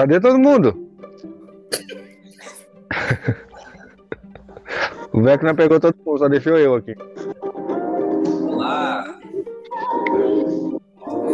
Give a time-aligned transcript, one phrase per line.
[0.00, 0.88] Cadê todo mundo?
[5.12, 6.96] o Vecna pegou todo mundo, só deixou eu aqui.
[8.48, 9.04] Olá.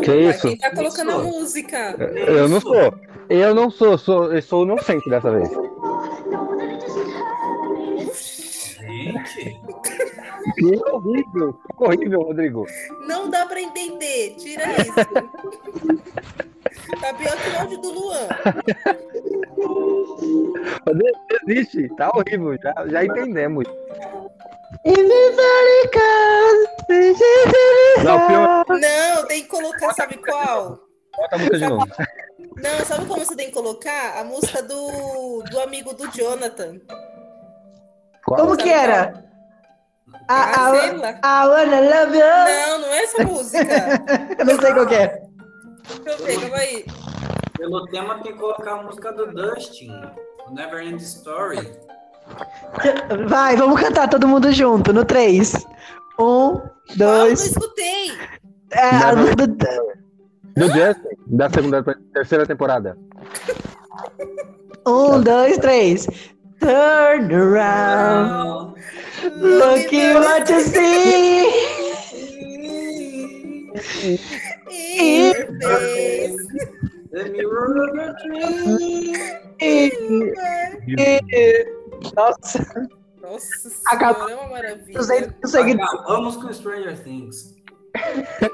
[0.03, 0.49] Que isso?
[0.49, 1.95] Quem tá colocando a música?
[2.27, 2.93] Eu não sou.
[3.29, 5.49] Eu não sou, sou eu sou inocente dessa vez.
[8.81, 9.61] Gente.
[10.57, 12.67] Que horrível, que horrível, Rodrigo.
[13.07, 14.35] Não dá pra entender.
[14.37, 14.93] Tira isso.
[17.77, 18.29] Áudio do Luan.
[21.49, 23.65] Existe, tá horrível, já, já entendemos.
[28.05, 30.79] Não, Não, tem que colocar, sabe qual?
[31.17, 31.87] bota a música de novo.
[32.57, 34.19] Não, sabe como você tem que colocar?
[34.21, 36.81] A música do, do amigo do Jonathan.
[38.25, 38.41] Qual?
[38.41, 39.25] Como que era?
[40.29, 41.11] Ah, I, sei I, lá.
[41.23, 42.25] I wanna love you.
[42.25, 43.59] Não, não é essa música.
[44.39, 45.23] Eu não sei qual que é.
[46.05, 46.85] Deixa eu ver, calma aí.
[47.57, 49.91] Pelo tema tem que colocar a música do Dustin,
[50.47, 51.59] o Never End Story.
[53.29, 55.55] Vai, vamos cantar todo mundo junto no 3.
[55.55, 55.65] Um,
[56.19, 56.63] Qual?
[56.91, 57.47] Não dois.
[57.47, 58.13] escutei.
[58.73, 59.57] É, a música do-
[60.57, 61.83] Do Justin, da segunda
[62.13, 62.97] terceira temporada.
[64.87, 66.07] Um, dois, três.
[66.61, 68.75] Turn around.
[69.37, 71.47] Look at what you see.
[74.71, 76.37] In your face.
[82.15, 82.65] Nossa,
[83.21, 84.27] Nossa Acabou.
[84.29, 84.99] senhora, é uma maravilha.
[84.99, 85.93] 200 seguidores.
[85.93, 87.57] Acabamos com Stranger Things.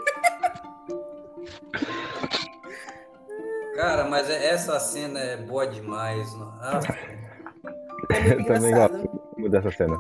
[3.75, 6.29] Cara, mas é- essa cena é boa demais.
[6.61, 6.79] Ah,
[8.11, 9.97] É Eu também gosto muito dessa cena.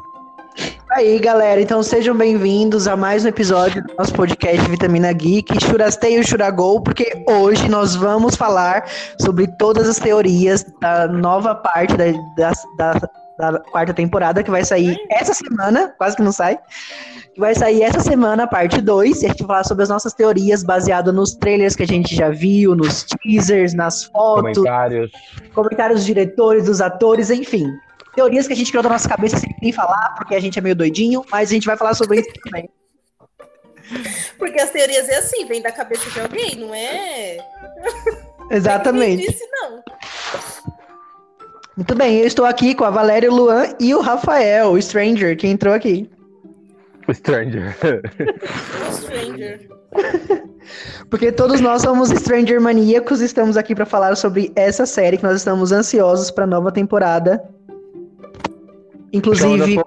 [0.94, 6.20] Aí, galera, então sejam bem-vindos a mais um episódio do nosso podcast Vitamina Geek, Churasteio
[6.20, 8.84] e Churagol, porque hoje nós vamos falar
[9.19, 12.04] sobre todas as teorias da nova parte da,
[12.36, 16.58] da, da- da quarta temporada, que vai sair essa semana, quase que não sai,
[17.34, 19.88] que vai sair essa semana, a parte 2, e a gente vai falar sobre as
[19.88, 25.10] nossas teorias baseado nos trailers que a gente já viu, nos teasers, nas fotos, Comentários.
[25.54, 27.72] comentários dos diretores, dos atores, enfim.
[28.15, 30.62] Teorias que a gente criou da nossa cabeça sem nem falar, porque a gente é
[30.62, 32.69] meio doidinho, mas a gente vai falar sobre isso também.
[34.39, 37.39] Porque as teorias é assim, vem da cabeça de alguém, não é?
[38.50, 39.17] Exatamente.
[39.17, 39.83] Ninguém disse não.
[41.77, 45.37] Muito bem, eu estou aqui com a Valéria, o Luan e o Rafael, o Stranger,
[45.37, 46.11] que entrou aqui.
[47.09, 47.75] O Stranger.
[48.89, 49.69] O Stranger.
[51.11, 55.23] Porque todos nós somos Stranger maníacos e estamos aqui para falar sobre essa série que
[55.23, 57.43] nós estamos ansiosos para a nova temporada.
[59.12, 59.81] É uma, das Inclusive,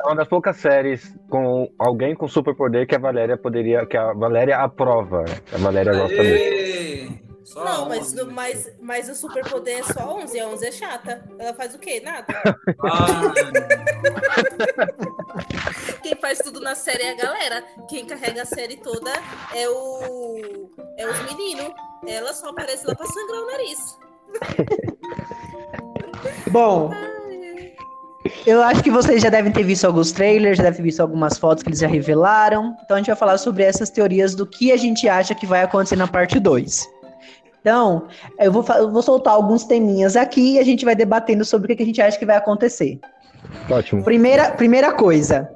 [0.00, 3.84] é uma das poucas séries com alguém com superpoder que a Valéria poderia.
[3.86, 5.24] que a Valéria aprova.
[5.52, 6.28] A Valéria gosta muito.
[6.28, 7.08] Aê!
[7.44, 8.32] Só Não, mas, onze, no- né?
[8.34, 11.22] mas, mas o superpoder é só 11, a 11 é chata.
[11.38, 12.00] Ela faz o quê?
[12.02, 12.26] Nada.
[12.82, 13.32] Ah,
[16.02, 17.62] Quem faz tudo na série é a galera.
[17.90, 19.10] Quem carrega a série toda
[19.54, 21.72] é o é os meninos.
[22.06, 23.98] Ela só aparece lá pra sangrar o nariz.
[26.50, 26.90] bom,
[28.46, 31.38] eu acho que vocês já devem ter visto alguns trailers, já devem ter visto algumas
[31.38, 32.76] fotos que eles já revelaram.
[32.84, 35.62] Então a gente vai falar sobre essas teorias do que a gente acha que vai
[35.62, 36.86] acontecer na parte 2.
[37.60, 38.08] Então,
[38.40, 41.68] eu vou, eu vou soltar alguns teminhas aqui e a gente vai debatendo sobre o
[41.68, 42.98] que que a gente acha que vai acontecer.
[43.70, 44.02] Ótimo.
[44.02, 45.48] Primeira, primeira coisa.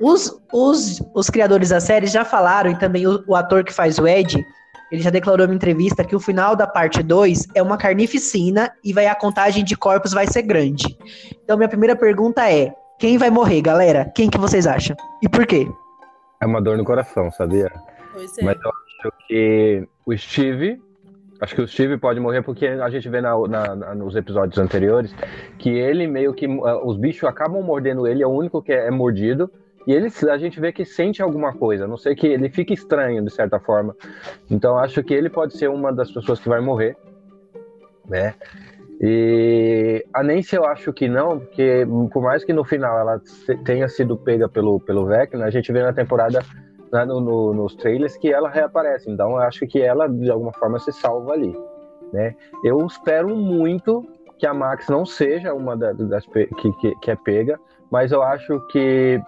[0.00, 3.98] Os, os, os criadores da série já falaram, e também o, o ator que faz
[3.98, 4.44] o Ed,
[4.90, 8.70] ele já declarou em uma entrevista que o final da parte 2 é uma carnificina
[8.82, 10.96] e vai, a contagem de corpos vai ser grande.
[11.44, 14.10] Então, minha primeira pergunta é: quem vai morrer, galera?
[14.14, 14.96] Quem que vocês acham?
[15.22, 15.66] E por quê?
[16.40, 17.70] É uma dor no coração, sabia?
[18.12, 18.44] Pois é.
[18.44, 20.80] Mas eu acho que o Steve.
[21.40, 24.58] Acho que o Steve pode morrer porque a gente vê na- na- na- nos episódios
[24.58, 25.14] anteriores
[25.56, 26.46] que ele meio que.
[26.64, 29.48] ah, os bichos acabam mordendo ele, é o único que é, é mordido.
[29.88, 33.24] E ele, a gente vê que sente alguma coisa, não sei que ele fica estranho
[33.24, 33.96] de certa forma.
[34.50, 36.94] Então acho que ele pode ser uma das pessoas que vai morrer,
[38.06, 38.34] né?
[39.00, 43.20] E a Nancy eu acho que não, porque por mais que no final ela
[43.64, 46.40] tenha sido pega pelo, pelo Vecna, a gente vê na temporada
[46.92, 49.10] né, no- no- nos trailers que ela reaparece.
[49.10, 51.56] Então eu acho que ela, de alguma forma, se salva ali.
[52.12, 52.34] Né?
[52.62, 54.04] Eu espero muito
[54.38, 57.58] que a Max não seja uma da- das pe- que, que, que é pega,
[57.90, 59.18] mas eu acho que.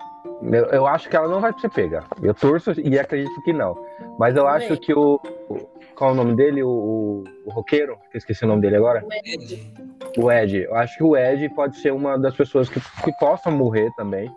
[0.43, 2.05] Eu, eu acho que ela não vai ser pega.
[2.23, 3.77] Eu torço e acredito que não.
[4.19, 5.21] Mas eu acho que o.
[5.49, 6.63] o- Qual é o nome dele?
[6.63, 7.97] O, o, o roqueiro?
[8.11, 9.05] Que eu esqueci o nome dele agora.
[9.25, 9.73] Ed.
[10.19, 10.57] O Ed.
[10.63, 14.31] Eu acho que o Ed pode ser uma das pessoas que, que possam morrer também,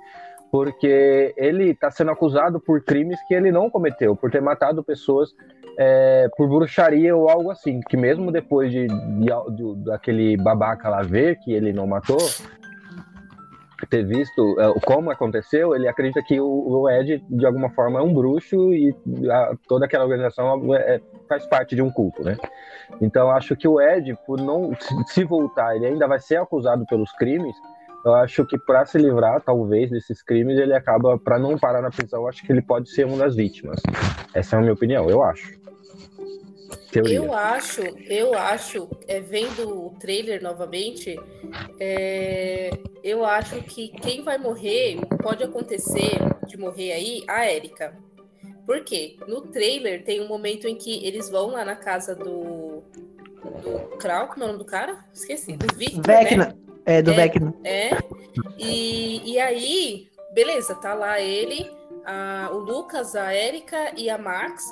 [0.51, 5.29] porque ele está sendo acusado por crimes que ele não cometeu, por ter matado pessoas
[5.79, 7.79] é, por bruxaria ou algo assim.
[7.89, 9.25] Que mesmo depois de, de,
[9.55, 12.19] de daquele babaca lá ver que ele não matou,
[13.93, 18.11] ter visto é, como aconteceu, ele acredita que o, Ed, de alguma forma, é um
[18.11, 18.95] bruxo e
[19.29, 20.99] a, toda aquela organização é,
[21.29, 22.35] faz parte de um culto, né?
[22.99, 24.71] Então, acho que o Ed, por não
[25.05, 27.55] se voltar, ele ainda vai ser acusado pelos crimes.
[28.03, 31.91] Eu acho que para se livrar, talvez, desses crimes, ele acaba, para não parar na
[31.91, 33.79] prisão, acho que ele pode ser uma das vítimas.
[34.33, 35.62] Essa é a minha opinião, eu acho.
[36.93, 37.15] Teoria.
[37.15, 41.19] Eu acho, eu acho, é, vendo o trailer novamente,
[41.79, 42.69] é,
[43.03, 47.97] eu acho que quem vai morrer, pode acontecer de morrer aí, a Érica.
[48.63, 49.17] Por quê?
[49.27, 52.83] No trailer tem um momento em que eles vão lá na casa do.
[53.61, 55.03] Do Krau, como é o nome do cara?
[55.13, 55.57] Esqueci.
[55.57, 56.05] Do Victor.
[56.05, 56.45] Vecna.
[56.45, 56.55] Né?
[56.85, 57.53] É, do é, Vecna.
[57.63, 57.89] É.
[58.57, 61.69] E, e aí, beleza, tá lá ele,
[62.05, 64.63] a, o Lucas, a Érica e a Max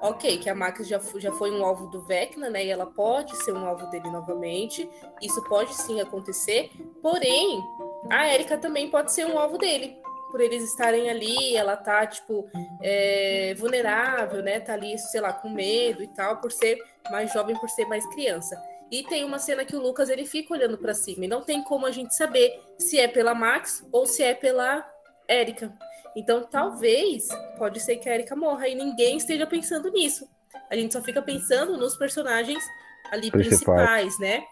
[0.00, 2.64] ok, que a Max já, já foi um alvo do Vecna, né?
[2.64, 4.88] E ela pode ser um alvo dele novamente.
[5.20, 6.70] Isso pode sim acontecer.
[7.02, 7.62] Porém,
[8.08, 9.96] a Erika também pode ser um alvo dele.
[10.30, 12.48] Por eles estarem ali, ela tá, tipo,
[12.80, 14.60] é, vulnerável, né?
[14.60, 16.78] Tá ali, sei lá, com medo e tal, por ser
[17.10, 18.56] mais jovem, por ser mais criança.
[18.90, 21.62] E tem uma cena que o Lucas ele fica olhando para cima e não tem
[21.62, 24.84] como a gente saber se é pela Max ou se é pela
[25.28, 25.72] Erika.
[26.16, 30.28] Então, talvez, pode ser que a Erika morra e ninguém esteja pensando nisso.
[30.68, 32.62] A gente só fica pensando nos personagens
[33.10, 34.42] ali principais, né?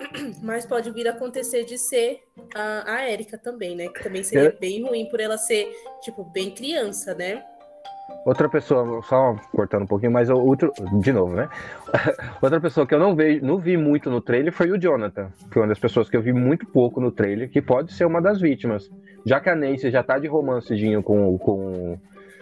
[0.42, 2.22] Mas pode vir a acontecer de ser
[2.54, 3.88] a, a Erika também, né?
[3.88, 4.52] Que também seria é.
[4.52, 5.72] bem ruim por ela ser,
[6.02, 7.44] tipo, bem criança, né?
[8.24, 11.48] Outra pessoa, só cortando um pouquinho, mas outro, de novo, né?
[12.42, 15.58] Outra pessoa que eu não vi, não vi muito no trailer foi o Jonathan, que
[15.58, 18.20] é uma das pessoas que eu vi muito pouco no trailer, que pode ser uma
[18.20, 18.90] das vítimas.
[19.24, 21.98] Já que a Nancy já tá de romancezinho com, com,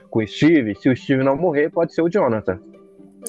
[0.09, 2.59] com o Steve, se o Steve não morrer, pode ser o Jonathan.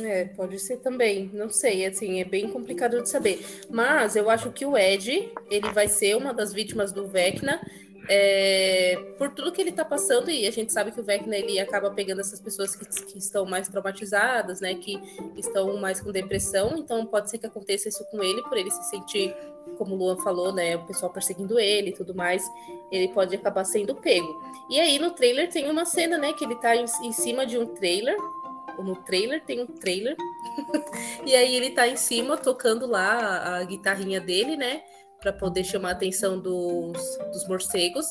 [0.01, 1.29] É, pode ser também.
[1.33, 3.39] Não sei, assim, é bem complicado de saber.
[3.69, 7.59] Mas eu acho que o Ed, ele vai ser uma das vítimas do Vecna
[8.07, 11.59] é, por tudo que ele está passando, e a gente sabe que o Vecna ele
[11.59, 14.99] acaba pegando essas pessoas que, que, estão mais traumatizadas, né, que
[15.35, 18.83] estão mais com depressão, então pode ser que aconteça isso com ele, por ele se
[18.89, 19.35] sentir,
[19.77, 22.43] como o Luan falou, né, o pessoal perseguindo ele e tudo mais,
[22.91, 24.41] ele pode acabar sendo pego.
[24.69, 27.57] E aí no trailer tem uma cena, né, que ele está em, em cima de
[27.57, 28.17] um trailer,
[28.77, 30.15] no trailer tem um trailer,
[31.25, 34.83] e aí ele está em cima tocando lá a guitarrinha dele, né,
[35.25, 36.99] para poder chamar a atenção dos,
[37.33, 38.05] dos morcegos.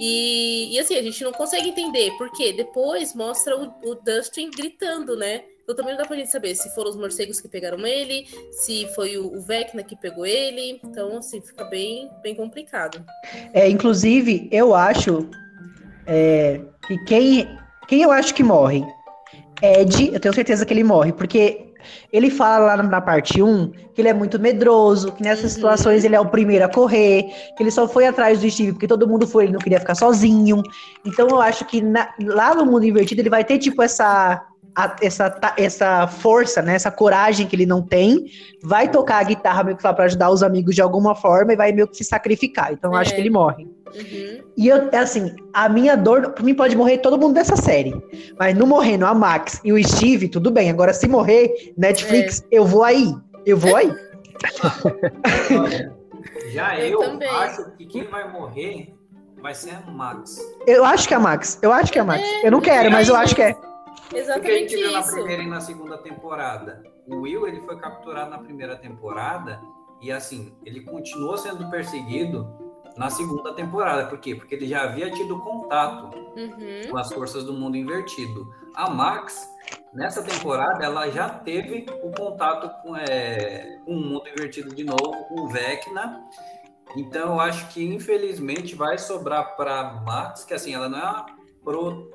[0.00, 5.14] E, e, assim, a gente não consegue entender, porque depois mostra o, o Dustin gritando,
[5.14, 5.42] né?
[5.62, 8.86] Então também não dá pra gente saber se foram os morcegos que pegaram ele, se
[8.94, 10.80] foi o, o Vecna que pegou ele.
[10.82, 13.04] Então, assim, fica bem, bem complicado.
[13.52, 15.28] É, inclusive, eu acho
[16.06, 17.58] é, que quem,
[17.88, 18.82] quem eu acho que morre?
[19.62, 21.73] Ed, eu tenho certeza que ele morre, porque
[22.12, 25.50] ele fala lá na parte 1 que ele é muito medroso, que nessas uhum.
[25.50, 27.24] situações ele é o primeiro a correr,
[27.56, 29.94] que ele só foi atrás do Steve porque todo mundo foi, ele não queria ficar
[29.94, 30.62] sozinho.
[31.04, 34.44] Então eu acho que na, lá no mundo invertido ele vai ter tipo essa
[34.76, 38.26] a, essa, essa força, né, essa coragem que ele não tem,
[38.62, 41.72] vai tocar a guitarra meio que para ajudar os amigos de alguma forma e vai
[41.72, 42.72] meio que se sacrificar.
[42.72, 43.00] Então eu é.
[43.00, 43.68] acho que ele morre.
[43.94, 44.42] Uhum.
[44.56, 47.94] E eu, é assim, a minha dor, pra mim pode morrer todo mundo dessa série.
[48.38, 50.70] Mas não morrendo a Max e o Steve, tudo bem.
[50.70, 52.58] Agora, se morrer, Netflix, é.
[52.58, 53.14] eu vou aí.
[53.46, 53.92] Eu vou aí.
[56.52, 58.94] Já eu, eu acho que quem vai morrer
[59.40, 60.40] vai ser a Max.
[60.66, 61.58] Eu acho que é a Max.
[61.62, 62.22] Eu acho que é a Max.
[62.22, 63.56] É, eu não quero, mas eu acho que é.
[64.12, 66.82] Exatamente Porque a gente viu na primeira e na segunda temporada.
[67.06, 69.60] O Will, ele foi capturado na primeira temporada
[70.00, 72.63] e, assim, ele continuou sendo perseguido
[72.96, 74.06] na segunda temporada.
[74.06, 74.34] Por quê?
[74.34, 76.90] Porque ele já havia tido contato uhum.
[76.90, 78.52] com as forças do mundo invertido.
[78.74, 79.48] A Max,
[79.92, 85.24] nessa temporada, ela já teve o contato com, é, com o mundo invertido de novo,
[85.28, 86.22] com o Vecna.
[86.96, 91.26] Então, eu acho que, infelizmente, vai sobrar para Max, que assim, ela não é a
[91.64, 92.10] pro,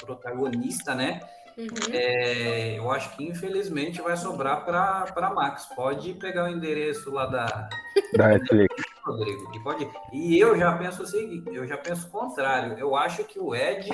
[0.00, 1.20] protagonista, né?
[1.56, 1.66] Uhum.
[1.92, 5.66] É, eu acho que infelizmente vai sobrar para Max.
[5.74, 7.68] Pode pegar o endereço lá da,
[8.16, 8.87] da Netflix.
[9.18, 9.88] Rodrigo, e pode.
[10.12, 12.78] E eu já penso o seguinte, eu já penso o contrário.
[12.78, 13.90] Eu acho que o Ed,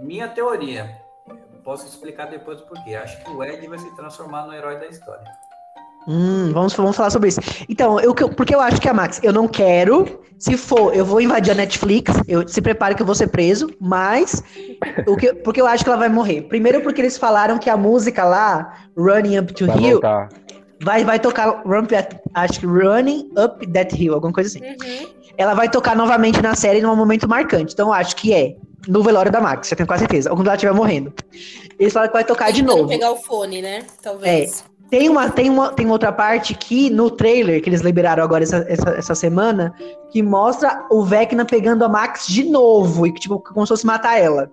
[0.00, 0.96] minha teoria,
[1.64, 2.94] posso explicar depois o porquê.
[2.94, 5.24] Acho que o Ed vai se transformar no herói da história.
[6.06, 7.40] Hum, vamos, vamos falar sobre isso.
[7.68, 10.22] Então, eu, porque eu acho que a Max, eu não quero.
[10.38, 12.14] Se for, eu vou invadir a Netflix.
[12.26, 13.68] Eu, se prepare que eu vou ser preso.
[13.78, 14.42] Mas,
[15.06, 16.42] o que, porque eu acho que ela vai morrer.
[16.42, 20.00] Primeiro, porque eles falaram que a música lá, Running Up to vai Hill,
[20.82, 21.62] vai, vai tocar
[22.34, 24.64] acho que Running Up That Hill, alguma coisa assim.
[24.64, 25.08] Uhum.
[25.36, 27.72] Ela vai tocar novamente na série num momento marcante.
[27.72, 28.56] Então, eu acho que é
[28.86, 30.30] no velório da Max, já tenho quase certeza.
[30.30, 31.12] Ou quando ela estiver morrendo.
[31.78, 32.88] Eles falaram que vai tocar de Tentando novo.
[32.88, 33.84] pegar o fone, né?
[34.02, 34.64] Talvez.
[34.90, 38.64] Tem uma, tem uma tem outra parte que no trailer que eles liberaram agora essa,
[38.68, 39.74] essa, essa semana
[40.10, 43.84] que mostra o Vecna pegando a Max de novo e que tipo como se fosse
[43.84, 44.50] matar ela.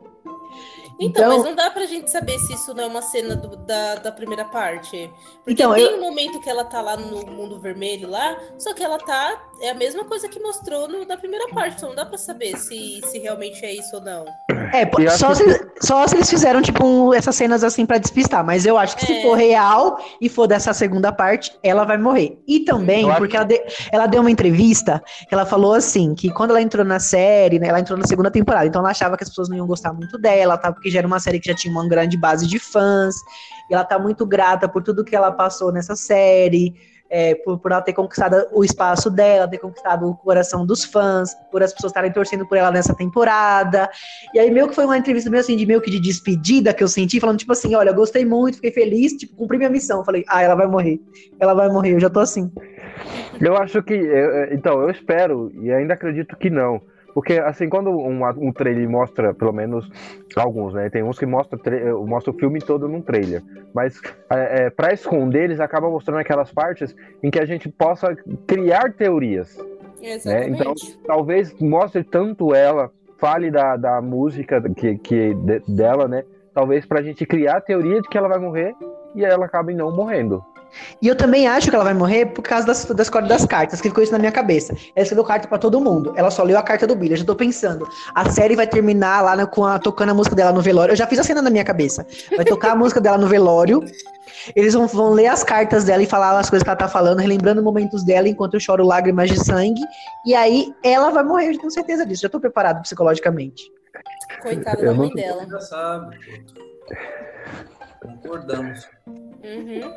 [1.00, 3.56] Então, Então- mas não dá pra gente saber se isso não é uma cena do-
[3.58, 5.12] da, da primeira parte.
[5.44, 8.74] Porque Então, tem eu- um momento que ela tá lá no mundo vermelho lá, só
[8.74, 9.42] que ela tá.
[9.62, 11.78] É a mesma coisa que mostrou no, na primeira parte.
[11.78, 14.25] Então não dá pra saber se, se realmente é isso ou não.
[14.74, 17.98] É, acho só que- se, só se eles fizeram tipo um- essas cenas assim pra
[17.98, 19.22] despistar, mas eu acho que se É.
[19.22, 22.38] for real e for dessa segunda parte, ela vai morrer.
[22.48, 23.62] E também Eu acho- porque ela, de-
[23.92, 27.68] ela deu uma entrevista que ela falou assim, que quando ela entrou na série, né,
[27.68, 30.18] ela entrou na segunda temporada, então ela achava que as pessoas não iam gostar muito
[30.18, 30.74] dela, tá?
[30.86, 33.15] Porque já era uma série que já tinha uma grande base de fãs.
[33.68, 36.75] E ela tá muito grata por tudo que ela passou nessa série,
[37.10, 41.34] é, por, por ela ter conquistado o espaço dela, ter conquistado o coração dos fãs,
[41.51, 43.89] por as pessoas estarem torcendo por ela nessa temporada.
[44.32, 46.84] E aí, meio que foi uma entrevista meio assim, de meio que de despedida que
[46.84, 50.06] eu senti, falando, tipo assim, olha, gostei muito, fiquei feliz, tipo, cumpri minha missão.
[50.06, 51.01] Falei, ah, ela vai morrer.
[51.39, 52.51] Ela vai morrer, eu já tô assim.
[53.42, 54.00] Eu acho que.
[54.51, 56.80] Então, eu espero e ainda acredito que não.
[57.16, 59.90] Porque, assim, quando um, um trailer mostra, pelo menos
[60.36, 60.90] alguns, né?
[60.90, 63.42] Tem uns que mostra, tra- mostra o filme todo num trailer.
[63.74, 66.94] Mas, é, é, para esconder, eles acabam mostrando aquelas partes
[67.24, 68.14] em que a gente possa
[68.46, 69.58] criar teorias.
[70.02, 70.62] Exatamente.
[70.62, 70.74] Então,
[71.08, 76.26] talvez mostre tanto ela, fale da, da música que, que de- dela, né?
[76.54, 78.76] Talvez pra gente criar a teoria de que ela vai morrer
[79.16, 80.44] e ela acabe não morrendo.
[81.02, 83.80] E eu também acho que ela vai morrer por causa das, das cordas das cartas,
[83.82, 84.74] que ficou isso na minha cabeça.
[84.96, 86.14] Ela escreveu carta pra todo mundo.
[86.16, 87.14] Ela só leu a carta do Billy.
[87.14, 87.88] Eu já tô pensando.
[88.14, 90.92] A série vai terminar lá né, com a, tocando a música dela no velório.
[90.92, 92.06] Eu já fiz a cena na minha cabeça.
[92.36, 93.84] Vai tocar a música dela no velório.
[94.56, 97.20] Eles vão, vão ler as cartas dela e falar as coisas que ela tá falando,
[97.20, 99.82] relembrando momentos dela enquanto eu choro lágrimas de sangue.
[100.26, 102.24] E aí ela vai morrer, eu tenho certeza disso.
[102.24, 103.64] Já tô preparado psicologicamente.
[104.42, 105.48] Coitada da mãe não- dela.
[105.50, 106.18] Já sabe.
[106.18, 108.08] pô.
[108.08, 108.88] Concordamos.
[109.46, 109.94] Uhum.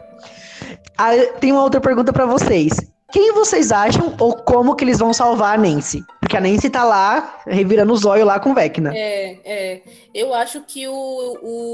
[0.96, 2.72] Ah, tem uma outra pergunta pra vocês.
[3.10, 6.04] Quem vocês acham ou como que eles vão salvar a Nancy?
[6.20, 8.92] Porque a Nancy tá lá, revirando os olhos lá com o Vecna.
[8.94, 9.82] É, é.
[10.14, 10.92] Eu acho que o,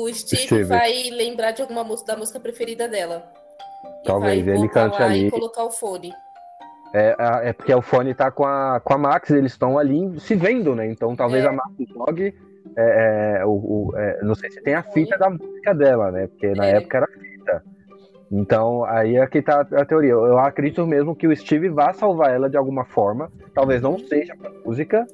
[0.06, 0.62] o Steve, Steve.
[0.64, 3.24] vai lembrar de alguma música da música preferida dela.
[4.04, 5.26] Talvez ele cante ali.
[5.26, 6.12] E colocar o fone.
[6.94, 7.16] É,
[7.48, 10.76] é porque o fone tá com a, com a Max, eles estão ali se vendo,
[10.76, 10.86] né?
[10.86, 11.48] Então talvez É.
[11.48, 12.32] a Max jogue.
[12.76, 16.28] é, é, o, o- é, não sei se tem a fita da música dela, né?
[16.28, 16.76] Porque na É.
[16.76, 17.33] época era fita.
[18.30, 20.12] Então aí é que tá a teoria.
[20.12, 23.30] Eu, acredito mesmo que o Steve vá salvar ela de alguma forma.
[23.54, 25.06] Talvez não seja com música,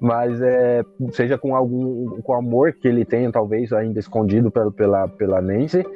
[0.00, 5.08] mas é, seja com algum com amor que ele tem, talvez ainda escondido pela, pela,
[5.08, 5.86] pela Nancy.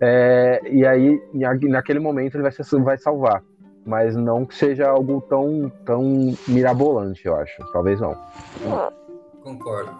[0.00, 3.42] É, e aí, na- naquele momento, ele vai, ser, vai salvar.
[3.84, 7.60] Mas não que seja algo tão, tão mirabolante, eu acho.
[7.72, 8.14] Talvez não.
[9.42, 9.90] Concordo.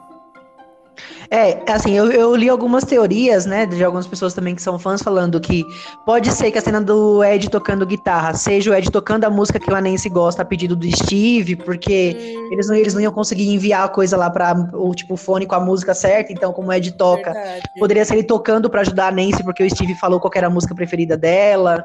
[1.30, 5.02] É, assim, eu, eu li algumas teorias, né, de algumas pessoas também que são fãs
[5.02, 5.64] falando que
[6.04, 9.58] pode ser que a cena do Ed tocando guitarra seja o Ed tocando a música
[9.58, 13.12] que a Nancy gosta a pedido do Steve, porque Hum, eles não, eles não iam
[13.12, 16.68] conseguir enviar a coisa lá para o tipo fone com a música certa, então como
[16.68, 17.70] o Ed toca, verdade.
[17.78, 20.50] poderia ser ele tocando pra ajudar a Nancy porque o Steve falou qual era a
[20.50, 21.84] música preferida dela.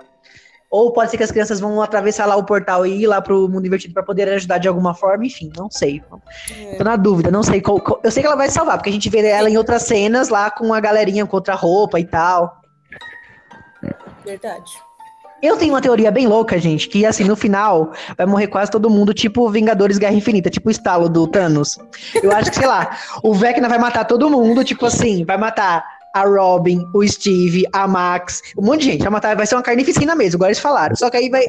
[0.78, 3.48] Ou pode ser que as crianças vão atravessar lá o portal e ir lá pro
[3.48, 6.04] mundo invertido pra poder ajudar de alguma forma, enfim, não sei.
[6.52, 6.76] É.
[6.76, 8.94] Tô na dúvida, não sei qual, qual- Eu sei que ela vai salvar, porque a
[8.94, 12.60] gente vê ela em outras cenas lá com a galerinha com outra roupa e tal.
[14.26, 14.70] Verdade.
[15.42, 18.90] Eu tenho uma teoria bem louca, gente, que assim, no final vai morrer quase todo
[18.90, 21.78] mundo, tipo Vingadores Guerra Infinita, tipo o estalo do Thanos.
[22.22, 25.86] Eu acho que, sei lá, o Vecna vai matar todo mundo, tipo assim, vai matar
[26.16, 29.02] a Robin, o Steve, a Max, um monte de gente.
[29.02, 30.96] Vai matar, vai ser uma carnificina mesmo, igual eles falaram.
[30.96, 31.44] Só que aí vai.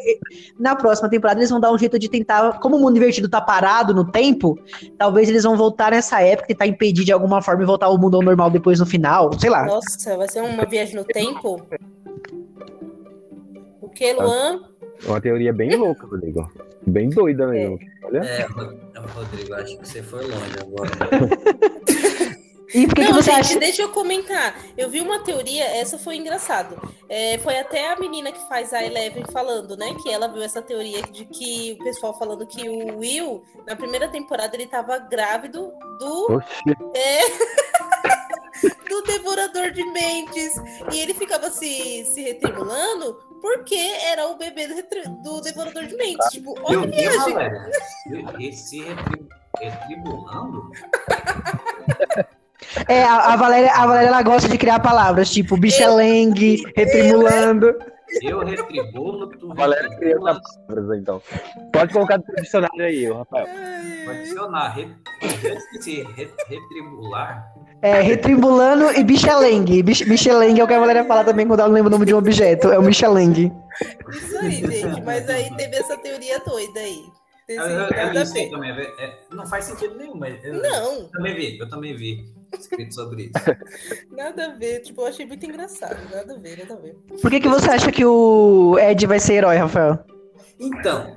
[0.58, 2.58] Na próxima temporada, eles vão dar um jeito de tentar.
[2.58, 4.58] Como o mundo invertido tá parado no tempo,
[4.98, 8.16] talvez eles vão voltar nessa época, tentar impedir de alguma forma e voltar ao mundo
[8.16, 9.30] ao normal depois no final.
[9.38, 9.64] Sei lá.
[9.66, 11.62] Nossa, vai ser uma viagem no tempo?
[13.80, 14.62] O que, Luan?
[15.04, 16.50] É uma teoria bem louca, Rodrigo.
[16.84, 17.78] Bem doida mesmo.
[18.02, 18.18] Olha.
[18.18, 18.74] É, Ro-
[19.14, 20.90] Rodrigo, acho que você foi longe agora.
[22.74, 23.58] E por que, que Não, você gente, acha.
[23.58, 24.56] deixa eu comentar.
[24.76, 26.76] Eu vi uma teoria, essa foi engraçado.
[27.08, 29.94] É, foi até a menina que faz a Eleven falando, né?
[30.02, 34.08] Que ela viu essa teoria de que o pessoal falando que o Will, na primeira
[34.08, 36.64] temporada, ele tava grávido do, Oxi.
[38.88, 40.52] do Devorador de Mentes.
[40.92, 45.94] E ele ficava se, se retribulando porque era o bebê do, retri- do Devorador de
[45.94, 46.26] Mentes.
[46.30, 48.48] Tipo, olha que Deus, viagem.
[48.48, 49.28] Esse retri-
[49.60, 50.72] retribulando?
[52.88, 57.74] É, a, a Valéria, a Valéria ela gosta de criar palavras, tipo bichelengue, retrimulando.
[58.22, 61.20] Eu retribulo, tu Valéria cria palavras, então.
[61.72, 63.46] Pode colocar no dicionário aí, Rafael.
[64.04, 64.68] Pode adicionar.
[64.68, 64.88] Re...
[65.22, 66.06] Esqueci.
[66.16, 66.30] Re...
[66.48, 67.52] Retribular.
[67.82, 69.82] É, retribulando e Micheleng.
[69.82, 72.06] Mich- Micheleng é o que a Valéria fala também quando ela não lembra o nome
[72.06, 72.68] de um objeto.
[72.72, 73.52] É o Micheleng.
[74.08, 75.02] Isso aí, gente.
[75.02, 77.04] Mas aí teve essa teoria doida aí.
[77.48, 78.70] Eu, eu, eu também.
[78.72, 80.42] é- é- não faz sentido nenhum, mas.
[80.44, 83.32] Eu, Não, eu também vi, eu também vi escrito sobre isso.
[84.10, 84.80] nada a ver.
[84.80, 85.96] Tipo, eu achei muito engraçado.
[86.10, 86.96] Nada a ver, nada a ver.
[87.20, 89.98] Por que, que você acha que o Ed vai ser herói, Rafael?
[90.58, 91.16] Então,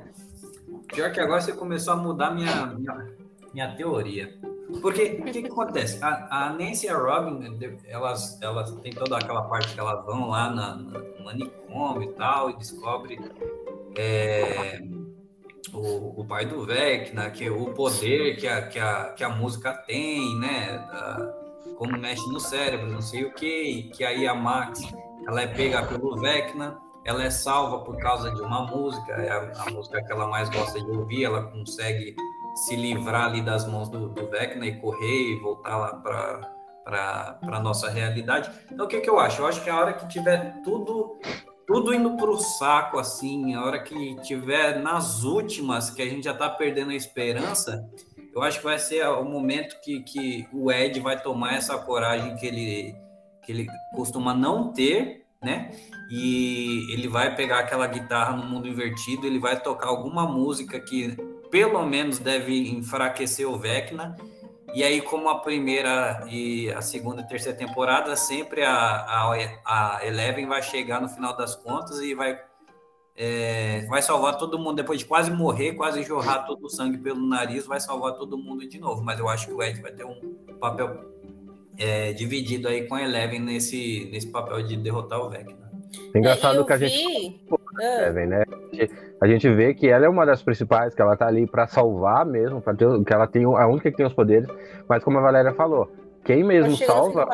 [0.94, 3.08] pior que agora você começou a mudar minha, minha,
[3.54, 4.38] minha teoria.
[4.82, 5.98] Porque o que, que acontece?
[6.04, 7.58] A, a Nancy e a Robin,
[7.88, 12.14] elas, elas têm toda aquela parte que elas vão lá na, na- no manicômio e
[12.14, 13.18] tal, e descobre
[13.98, 14.80] é,
[15.74, 19.30] o, o pai do Vecna, que é o poder que a, que a, que a
[19.30, 20.86] música tem, né?
[21.80, 24.82] como mexe no cérebro, não sei o quê, e que aí a Max
[25.26, 29.64] ela é pega pelo Vecna, ela é salva por causa de uma música, é a,
[29.64, 32.16] a música que ela mais gosta de ouvir, ela consegue
[32.68, 35.94] se livrar ali das mãos do, do Vecna e correr e voltar lá
[36.84, 38.52] para a nossa realidade.
[38.70, 39.42] Então, o que, que eu acho?
[39.42, 41.18] Eu acho que a hora que tiver tudo
[41.70, 46.24] tudo indo para o saco, assim, a hora que tiver nas últimas, que a gente
[46.24, 47.88] já está perdendo a esperança,
[48.34, 52.36] eu acho que vai ser o momento que, que o Ed vai tomar essa coragem
[52.38, 52.96] que ele,
[53.44, 55.70] que ele costuma não ter, né?
[56.10, 61.16] E ele vai pegar aquela guitarra no mundo invertido, ele vai tocar alguma música que
[61.52, 64.16] pelo menos deve enfraquecer o Vecna.
[64.74, 69.34] E aí, como a primeira e a segunda e terceira temporada, sempre a, a,
[69.66, 72.40] a Eleven vai chegar no final das contas e vai,
[73.16, 74.76] é, vai salvar todo mundo.
[74.76, 78.68] Depois de quase morrer, quase jorrar todo o sangue pelo nariz, vai salvar todo mundo
[78.68, 79.04] de novo.
[79.04, 81.10] Mas eu acho que o Ed vai ter um papel
[81.78, 85.69] é, dividido aí com a Eleven nesse, nesse papel de derrotar o Vecna.
[86.16, 87.42] Engraçado É, que a gente vi-
[87.82, 88.44] Ah, Eleven, né?
[88.50, 91.46] A gente- A gente vê que ela é uma das principais, que ela tá ali
[91.46, 94.48] pra salvar mesmo, para ter, que ela tem a única que tem os poderes.
[94.88, 95.90] Mas como a Valéria falou,
[96.24, 97.26] quem mesmo salva,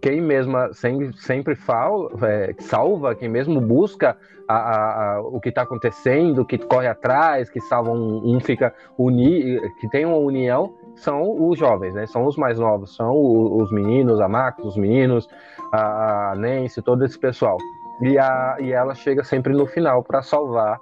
[0.00, 4.16] quem mesmo sempre, sempre fala, é, salva, quem mesmo busca
[4.48, 8.72] a- a- a- o que está acontecendo, que corre atrás, que salva um, um fica
[8.98, 12.06] uni, que tem uma união, são os jovens, né?
[12.06, 15.28] São os mais novos, são o- os meninos, a Max, os meninos,
[15.72, 17.56] a, Nancy, todo esse pessoal.
[18.02, 20.78] E, a, e ela chega sempre no final para salvar,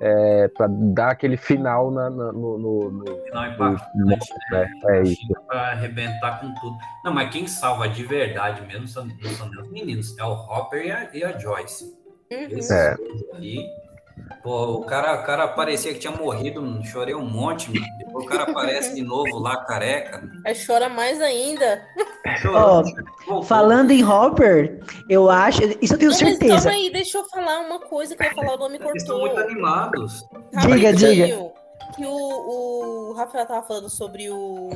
[0.00, 4.70] é, para dar aquele final na- na- no, no- no- Final impactante, né?
[4.90, 5.26] É isso.
[5.46, 6.76] Pra arrebentar com tudo.
[7.04, 10.84] Não, mas quem salva de verdade mesmo são, não são os meninos, é o Hopper
[10.86, 11.84] e a, e a Joyce.
[12.30, 12.38] Uhum.
[12.50, 12.94] Esses É.
[12.96, 13.66] dois ali.
[14.42, 17.70] Pô, o cara, o cara parecia que tinha morrido, chorei um monte.
[17.98, 20.22] Depois o cara aparece de novo lá, careca.
[20.46, 21.82] Aí chora mais ainda.
[22.42, 23.42] Voltou.
[23.42, 25.60] Falando em Hopper, eu acho.
[25.82, 26.54] Isso eu tenho Não, mas certeza.
[26.56, 29.18] calma aí, deixa eu falar uma coisa que eu ia falar, o nome Eles estão
[29.18, 29.36] cortou.
[29.36, 30.24] muito animados.
[30.62, 31.22] Diga, diga.
[31.26, 31.52] Rapidinho,
[31.96, 34.70] Que o, o Rafael tava falando sobre o.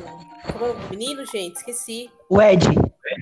[0.51, 1.55] Como é o menino, gente?
[1.57, 2.09] Esqueci.
[2.29, 2.65] O Ed.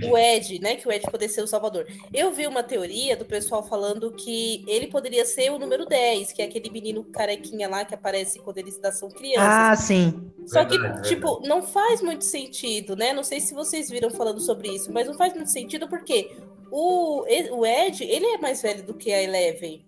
[0.10, 0.76] O Ed, né?
[0.76, 1.88] Que o Ed poderia ser o Salvador.
[2.14, 6.42] Eu vi uma teoria do pessoal falando que ele poderia ser o número 10, que
[6.42, 9.48] é aquele menino carequinha lá que aparece quando eles são crianças.
[9.48, 10.32] Ah, sim.
[10.46, 13.14] Só que, Verdade, tipo, não faz muito sentido, né?
[13.14, 16.32] Não sei se vocês viram falando sobre isso, mas não faz muito sentido porque
[16.72, 19.86] o, o Ed, ele é mais velho do que a Eleven.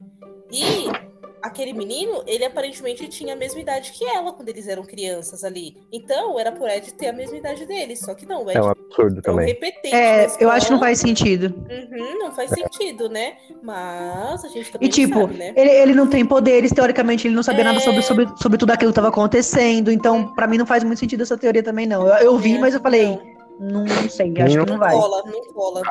[0.52, 1.13] E
[1.44, 5.76] aquele menino, ele aparentemente tinha a mesma idade que ela quando eles eram crianças ali.
[5.92, 7.96] Então, era pro Ed ter a mesma idade dele.
[7.98, 9.48] Só que não, o Ed É um absurdo é um também.
[9.48, 9.94] repetente.
[9.94, 11.54] É, eu acho que não faz sentido.
[11.70, 13.34] Uhum, não faz sentido, né?
[13.62, 15.54] Mas a gente também E tipo, não sabe, né?
[15.56, 17.82] ele, ele não tem poderes, teoricamente, ele não sabia nada É.
[17.82, 19.92] sobre, sobre, sobre tudo aquilo que estava acontecendo.
[19.92, 22.08] Então, pra mim, não faz muito sentido essa teoria também, não.
[22.08, 23.20] Eu, eu vi, É, mas eu falei, não.
[23.60, 24.94] não, não sei, acho que não vai.
[24.94, 25.82] cola, não cola.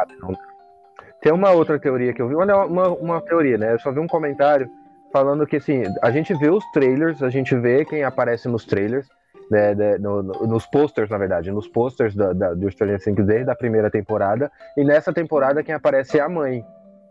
[1.20, 3.74] Tem uma outra teoria que eu vi, olha, uma, uma teoria, né?
[3.74, 4.68] Eu só vi um comentário
[5.12, 9.06] falando que, assim, a gente vê os trailers, a gente vê quem aparece nos trailers,
[9.50, 13.26] né, né, no- no- nos posters, na verdade, nos posters da, da, do Stranger Things
[13.26, 16.64] desde a primeira temporada, e nessa temporada quem aparece é a mãe,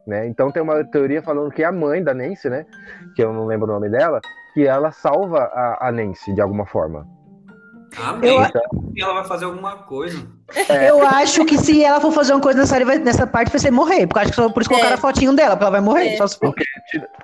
[0.07, 0.27] né?
[0.27, 2.65] Então tem uma teoria falando que a mãe da Nancy, né,
[3.15, 4.19] que eu não lembro o nome dela,
[4.53, 7.05] que ela salva a, a Nancy de alguma forma.
[7.97, 8.29] Amém.
[8.37, 8.61] Eu- Então,
[8.95, 10.21] E ela vai fazer alguma coisa.
[10.69, 10.89] É.
[10.89, 13.59] Eu acho que se ela for fazer uma coisa nessa, área, vai- nessa parte, vai
[13.59, 14.05] ser morrer.
[14.05, 14.97] Porque eu acho que só por isso colocaram É.
[14.97, 16.07] a fotinho dela, porque ela vai morrer.
[16.13, 16.17] É.
[16.17, 16.53] Só se for.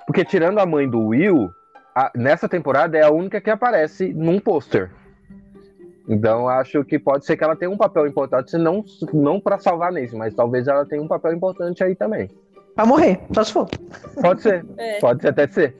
[0.06, 1.50] Porque tirando a mãe do Will,
[1.94, 4.90] a- nessa temporada é a única que aparece num pôster.
[6.08, 9.90] Então acho que pode ser que ela tenha um papel importante, não, não para salvar
[9.90, 12.30] a Nancy, mas talvez ela tenha um papel importante aí também.
[12.74, 13.68] Pra morrer, só se for.
[14.22, 14.98] Pode ser, É.
[15.00, 15.76] pode até ser.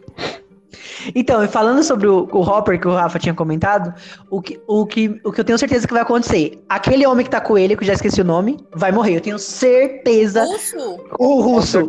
[1.15, 3.93] Então, e falando sobre o, o Hopper que o Rafa tinha comentado,
[4.31, 7.31] o que, o, que, o que eu tenho certeza que vai acontecer, aquele homem que
[7.31, 9.17] tá com ele, que eu já esqueci o nome, vai morrer.
[9.17, 10.45] Eu tenho certeza.
[10.45, 11.01] Russo?
[11.19, 11.89] O russo.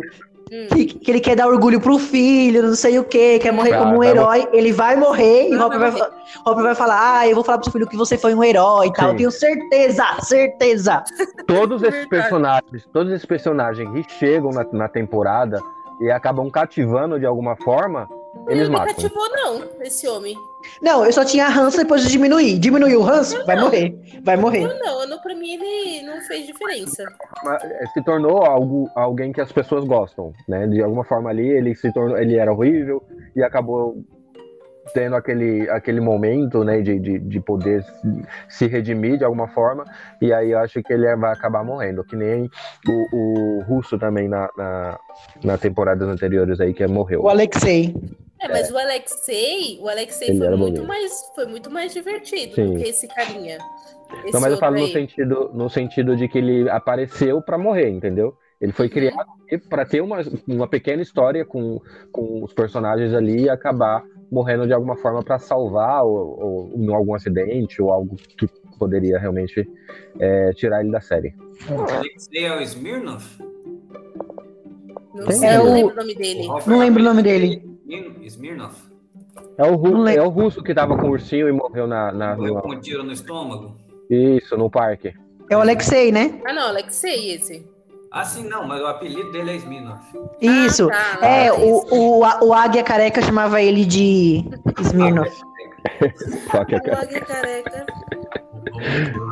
[0.51, 0.67] Hum.
[0.71, 3.79] que, que ele quer dar orgulho pro filho, não sei o quê, quer morrer Vai,
[3.79, 4.47] como um herói.
[4.51, 6.01] Ele vai morrer e Não, Hopper vai vai,
[6.45, 8.87] Hopper vai falar: Ah, eu vou falar pro seu filho que você foi um herói
[8.87, 9.09] e tal.
[9.09, 11.03] Eu tenho certeza, certeza.
[11.45, 12.09] Todos esses Verdade.
[12.09, 15.61] personagens, todos esses personagens que chegam na, na temporada
[16.01, 18.09] e acabam cativando de alguma forma,
[18.47, 18.95] eles Ele não me matam.
[18.95, 20.35] cativou, não, esse homem.
[20.81, 22.59] Não, eu só tinha ranço depois de diminuir.
[22.59, 23.43] Diminuiu o ranço?
[23.45, 23.95] Vai morrer.
[24.23, 24.67] Vai morrer.
[24.67, 27.05] Não, não, não, pra mim ele não fez diferença.
[27.43, 30.67] Mas, eh, Se tornou algo, alguém que as pessoas gostam, né?
[30.67, 33.01] De alguma forma ali, ele se tornou, ele era horrível
[33.35, 34.03] e acabou
[34.93, 39.85] tendo aquele, aquele momento, né, de, de, de poder se, se redimir de alguma forma,
[40.21, 42.49] e aí eu acho que ele vai acabar morrendo, que nem
[42.87, 44.99] o, o Russo também na, na,
[45.43, 47.21] na temporadas anteriores aí, que morreu.
[47.21, 47.93] O Alexei.
[48.41, 50.87] É, mas o Alexei, o Alexei Ele foi muito bonito.
[50.87, 52.65] mais, foi muito mais divertido Sim.
[52.73, 53.57] do que esse carinha.
[54.23, 57.89] Esse Não, mas eu falo no sentido, no sentido de que ele apareceu pra morrer,
[57.89, 58.33] entendeu?
[58.61, 58.91] Ele foi Uhum.
[58.93, 59.27] criado
[59.69, 61.79] pra ter uma, uma pequena história com,
[62.11, 66.93] com os personagens ali e acabar morrendo de alguma forma pra salvar ou, ou em
[66.93, 68.47] algum acidente ou algo que
[68.77, 69.67] poderia realmente
[70.19, 71.33] é, tirar ele da série.
[71.69, 73.23] Alexei é o Smirnov?
[75.13, 76.47] Não sei, É eu não o- lembro o nome dele.
[76.67, 77.68] Não lembro o nome dele.
[77.89, 78.73] Smir- Smirnov?
[79.57, 80.21] É o, Ru- Não lembro.
[80.21, 82.79] é o russo que tava com o ursinho e morreu na, na- Morreu com um
[82.79, 83.75] tiro no estômago?
[84.09, 85.13] isso, no parque.
[85.49, 86.39] É o Alexei, né?
[86.45, 87.65] Ah, não, Alexei esse.
[88.11, 89.99] Ah, sim, não, mas o apelido dele é Smirnov.
[90.41, 90.89] Isso.
[90.91, 91.61] Ah, tá, É, esse.
[91.63, 94.43] o, o, o Águia Careca chamava ele de
[94.81, 95.29] Smirnov.
[96.51, 97.85] Só que O Águia Careca.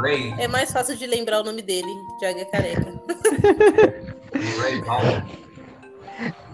[0.01, 1.87] Ray, É mais fácil de lembrar o nome dele,
[2.19, 2.93] de Águia Careca.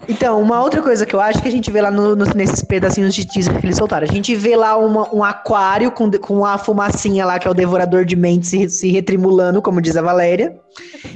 [0.06, 2.62] Então, uma outra coisa que eu acho que a gente vê lá no- no- nesses
[2.62, 4.06] pedacinhos de teaser que eles soltaram.
[4.06, 7.54] A gente vê lá uma- um aquário com, com a fumacinha lá, que é o
[7.54, 10.56] devorador de mentes se, se retrimulando, como diz a Valéria.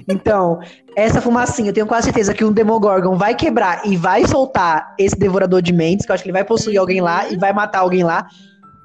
[0.08, 0.58] Então,
[0.96, 5.16] essa fumacinha, eu tenho quase certeza que um Demogorgon vai quebrar e vai soltar esse
[5.16, 7.80] devorador de mentes, que eu acho que ele vai possuir alguém lá e vai matar
[7.80, 8.26] alguém lá.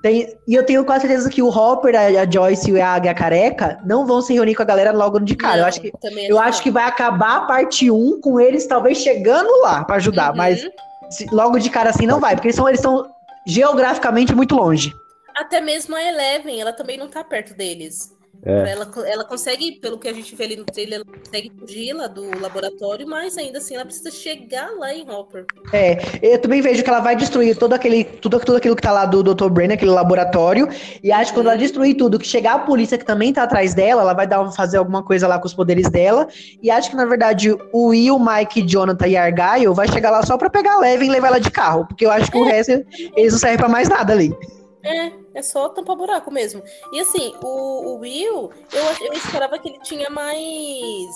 [0.04, 3.14] Tem- e eu tenho quase certeza que o Hopper, a, a Joyce e a Águia
[3.14, 5.56] Careca não vão se reunir com a galera logo de cara.
[5.56, 5.92] eu Não, acho que
[6.30, 10.32] eu acho que vai acabar a parte 1 com eles talvez chegando lá pra ajudar,
[10.32, 10.38] Uhum.
[10.38, 10.68] mas
[11.10, 13.10] se- logo de cara assim não vai, porque eles são eles estão
[13.48, 14.94] geograficamente muito longe.
[15.36, 18.13] Até mesmo a Eleven, ela também não tá perto deles.
[18.46, 18.72] É.
[18.72, 22.08] Ela, ela consegue, pelo que a gente vê ali no trailer, ela consegue fugir lá
[22.08, 25.46] do laboratório, mas ainda assim ela precisa chegar lá em Hopper.
[25.72, 28.92] É, eu também vejo que ela vai destruir todo aquele tudo, tudo aquilo que tá
[28.92, 29.50] lá do Dr.
[29.50, 30.68] Brain, aquele laboratório,
[31.02, 33.74] e acho que quando ela destruir tudo, que chegar a polícia que também tá atrás
[33.74, 36.28] dela, ela vai dar um- fazer alguma coisa lá com os poderes dela,
[36.62, 40.38] e acho que na verdade o Will, Mike, Jonathan e Argyle vai chegar lá só
[40.38, 42.84] pra pegar a Leve e levar ela de carro, porque eu acho que o resto
[43.16, 44.36] eles não servem pra mais nada ali.
[44.84, 46.62] É, é só tampar buraco mesmo.
[46.92, 51.10] E assim, o, o Will, eu, eu esperava que ele tinha mais.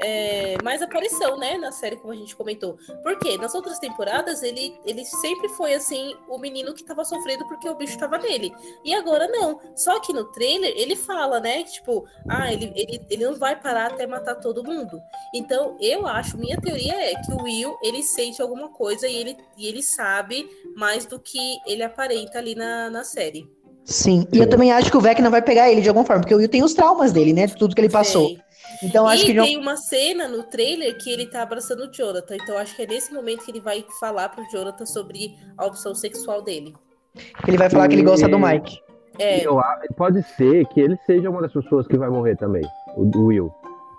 [0.00, 1.56] É, mais aparição, né?
[1.56, 2.78] Na série, como a gente comentou.
[3.02, 7.68] Porque nas outras temporadas ele, ele sempre foi assim, o menino que tava sofrendo porque
[7.68, 8.52] o bicho tava nele.
[8.84, 9.60] E agora não.
[9.76, 11.64] Só que no trailer ele fala, né?
[11.64, 15.00] Tipo, ah, ele, ele, ele não vai parar até matar todo mundo.
[15.34, 19.36] Então, eu acho, minha teoria é que o Will, ele sente alguma coisa e ele,
[19.56, 23.48] e ele sabe mais do que ele aparenta ali na, na série.
[23.84, 26.34] Sim, e eu também acho que o Vecna vai pegar ele de alguma forma, porque
[26.34, 27.46] o Will tem os traumas dele, né?
[27.46, 28.28] De tudo que ele passou.
[28.28, 28.38] Sei.
[28.82, 31.92] Então acho e que não- tem uma cena no trailer que ele tá abraçando o
[31.92, 32.36] Jonathan.
[32.36, 35.94] Então acho que é nesse momento que ele vai falar pro Jonathan sobre a opção
[35.94, 36.74] sexual dele.
[37.46, 38.78] ele vai falar que ele gosta do Mike.
[39.18, 39.46] É.
[39.46, 39.60] Eu
[39.96, 42.64] pode ser que ele seja uma das pessoas que vai morrer também,
[42.96, 43.52] o, o Will.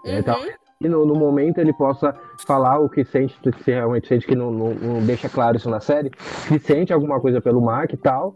[0.05, 0.19] É.
[0.19, 0.51] Uhum.
[0.81, 2.13] E no, no momento ele possa
[2.45, 5.79] falar o que sente, se realmente sente que não, não, não deixa claro isso na
[5.79, 8.35] série, se sente alguma coisa pelo Mark e tal.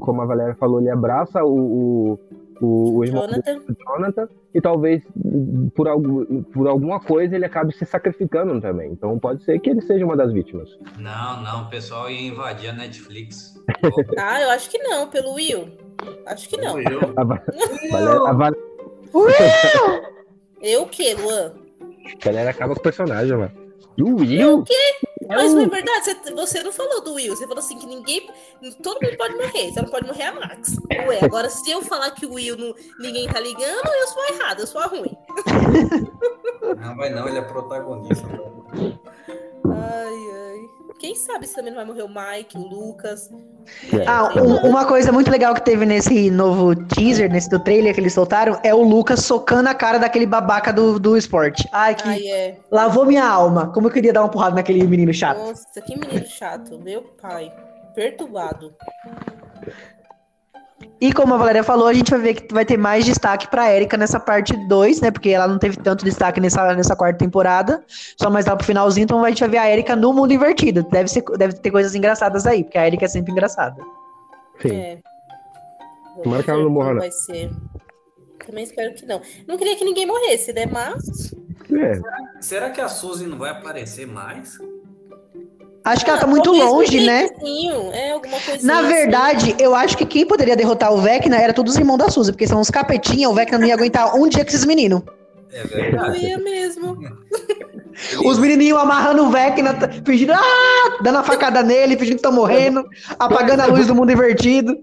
[0.00, 2.18] Como a Valéria falou, ele abraça o, o,
[2.60, 3.58] o, o irmão Jonathan.
[3.58, 5.02] do Jonathan e talvez
[5.74, 8.92] por, algu, por alguma coisa ele acabe se sacrificando também.
[8.92, 10.68] Então pode ser que ele seja uma das vítimas.
[10.98, 13.54] Não, não, o pessoal ia invadir a Netflix.
[14.16, 15.68] Ah, eu acho que não, pelo Will.
[16.26, 16.78] Acho que não.
[16.80, 17.00] Eu.
[17.16, 17.42] A, Va-
[17.90, 18.52] Valéria, a Va-
[20.62, 21.52] Eu o quê, Luan?
[22.22, 23.52] a Valéria acaba com o personagem, mano.
[23.96, 24.64] E o Will?
[25.28, 27.34] Mas o- não é verdade, você, você não falou do Will.
[27.36, 28.28] Você falou assim que ninguém.
[28.82, 30.76] Todo mundo pode morrer, só não pode morrer a Max.
[31.08, 34.60] Ué, agora se eu falar que o Will não, ninguém tá ligando, eu sou errado,
[34.60, 35.16] eu sou a ruim.
[36.80, 38.26] Não vai não, ele é protagonista.
[39.64, 40.35] Ai, ai.
[40.98, 43.30] Quem sabe se também não vai morrer o Mike, o Lucas.
[43.92, 44.06] É.
[44.06, 48.00] Ah, um- uma coisa muito legal que teve nesse novo teaser, nesse do trailer que
[48.00, 51.68] eles soltaram, é o Lucas socando a cara daquele babaca do, do esporte.
[51.72, 52.58] Ai, que Ai, é.
[52.70, 53.70] lavou minha alma.
[53.72, 55.38] Como eu queria dar uma porrada naquele menino chato.
[55.38, 56.78] Nossa, que menino chato.
[56.78, 57.52] Meu pai.
[57.94, 58.74] Perturbado.
[61.00, 63.74] E como a Valéria falou, a gente vai ver que vai ter mais destaque pra
[63.74, 65.10] Erika nessa parte 2, né?
[65.10, 67.84] Porque ela não teve tanto destaque nessa, nessa quarta temporada.
[68.20, 70.82] Só mais lá pro finalzinho, então a gente vai ver a Erika no mundo invertido.
[70.84, 73.82] Deve, ser, deve ter coisas engraçadas aí, porque a Erika é sempre engraçada.
[74.60, 74.74] Sim.
[74.74, 74.98] É.
[76.22, 77.00] Tomara que ela não morra, não.
[77.00, 77.50] Vai ser.
[78.46, 79.20] Também espero que não.
[79.46, 80.66] Não queria que ninguém morresse, né?
[80.66, 81.34] Mas.
[81.72, 82.00] É.
[82.40, 84.58] Será que a Suzy não vai aparecer mais?
[85.86, 87.30] Acho que ela Ah, tá muito talvez um longe, né?
[87.92, 88.74] É, alguma coisinha.
[88.74, 88.88] Na assim.
[88.88, 92.32] verdade, eu acho que quem poderia derrotar o Vecna era todos os irmãos da Suzy,
[92.32, 95.02] porque são uns capetinha, o Vecna não ia aguentar um dia com esses meninos.
[95.52, 96.26] É verdade.
[96.26, 96.98] ia mesmo.
[98.26, 102.84] Os menininhos amarrando o Vecna, fingindo, ah, dando a facada nele, fingindo que estão morrendo,
[103.18, 104.76] apagando a luz do mundo invertido.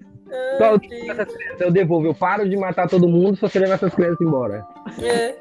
[0.57, 2.07] Só essas crianças eu devolvo.
[2.07, 4.65] Eu paro de matar todo mundo se você levar essas crianças embora.
[4.99, 5.35] É.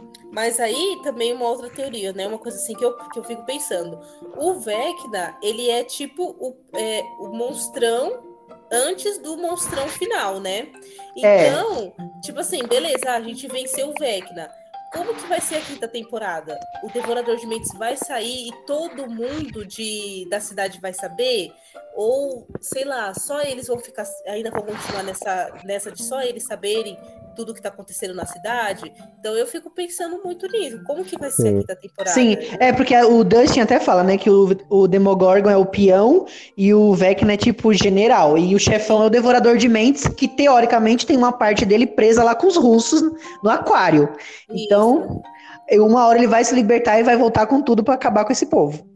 [0.36, 2.26] Mas aí também uma outra teoria, né?
[2.26, 3.98] Uma coisa assim que eu, que eu fico pensando.
[4.36, 8.22] O Vecna, ele é tipo o, é, o monstrão
[8.70, 10.70] antes do monstrão final, né?
[11.22, 11.48] É.
[11.48, 14.50] Então, tipo assim, beleza, a gente venceu o Vecna.
[14.92, 16.60] Como que vai ser a quinta temporada?
[16.82, 21.50] O Devorador de Mentes vai sair e todo mundo de, da cidade vai saber?
[21.94, 26.44] Ou, sei lá, só eles vão ficar, ainda vão continuar nessa, nessa de só eles
[26.44, 26.98] saberem
[27.36, 28.92] tudo que tá acontecendo na cidade?
[29.20, 30.82] Então eu fico pensando muito nisso.
[30.84, 31.48] Como que vai ser Sim.
[31.48, 32.14] a quinta temporada?
[32.14, 36.26] Sim, é porque o Dustin até fala, né, que o, o Demogorgon é o peão
[36.56, 38.36] e o Vecna é tipo general.
[38.38, 42.24] E o chefão é o Devorador de Mentes, que teoricamente tem uma parte dele presa
[42.24, 43.02] lá com os russos
[43.42, 44.08] no aquário.
[44.50, 45.22] Então,
[45.72, 48.46] uma hora ele vai se libertar e vai voltar com tudo pra acabar com esse
[48.46, 48.86] povo.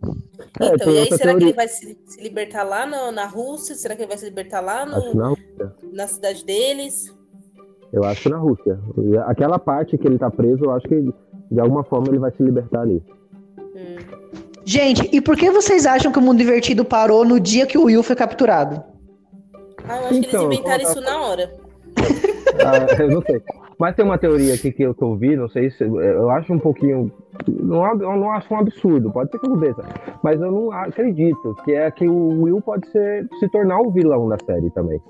[0.60, 1.46] É, Então, tem e aí será que teoria.
[1.48, 3.74] ele vai se, se libertar lá no- na Rússia?
[3.74, 5.36] Será que ele vai se libertar lá no- que não.
[5.92, 7.12] na cidade deles?
[7.92, 8.78] Eu acho que na Rússia.
[9.26, 11.12] Aquela parte que ele tá preso, eu acho que
[11.50, 13.02] de alguma forma ele vai se libertar ali.
[13.58, 13.96] Hum.
[14.64, 17.84] Gente, e por que vocês acham que o mundo invertido parou no dia que o
[17.84, 18.82] Will foi capturado?
[19.88, 21.50] Ah, eu acho que Então, eles inventaram eu- isso na hora.
[22.62, 23.40] Ah, eu não sei.
[23.78, 25.82] Mas tem uma teoria aqui que eu, que eu vi, não sei se.
[25.84, 27.10] Eu acho um pouquinho.
[27.48, 29.82] Não, ab- eu não acho um absurdo, pode ser que eu obedeça.
[30.22, 34.28] Mas eu não acredito, que é que o Will pode ser, se tornar o vilão
[34.28, 35.00] da série também.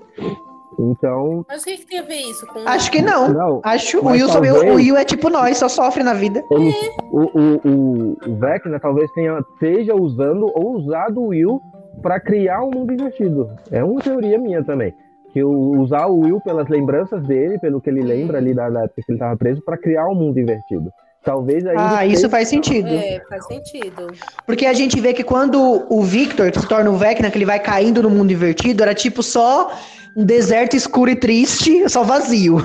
[0.79, 1.45] Então.
[1.47, 2.59] Mas o que, que tem a ver isso com.
[2.67, 3.29] Acho que não.
[3.29, 6.43] Não, Acho o Will, talvez- o Will é tipo nós, só sofre na vida.
[6.51, 6.73] ele,
[7.11, 11.61] o, o, o, o Vecna talvez tenha, esteja usando ou usado o Will
[12.01, 13.49] para criar um mundo invertido.
[13.71, 14.93] É uma teoria minha também.
[15.33, 18.83] Que o, usar o Will pelas lembranças dele, pelo que ele lembra ali da, da
[18.83, 20.91] época que ele estava preso, para criar um mundo invertido.
[21.23, 21.75] Talvez aí.
[21.77, 22.87] Ah, isso faz sentido.
[22.89, 24.07] É, faz sentido.
[24.45, 27.59] Porque a gente vê que quando o Victor se torna o Vecna, que ele vai
[27.59, 29.71] caindo no mundo invertido, era tipo só
[30.17, 32.57] um deserto escuro e triste, só vazio.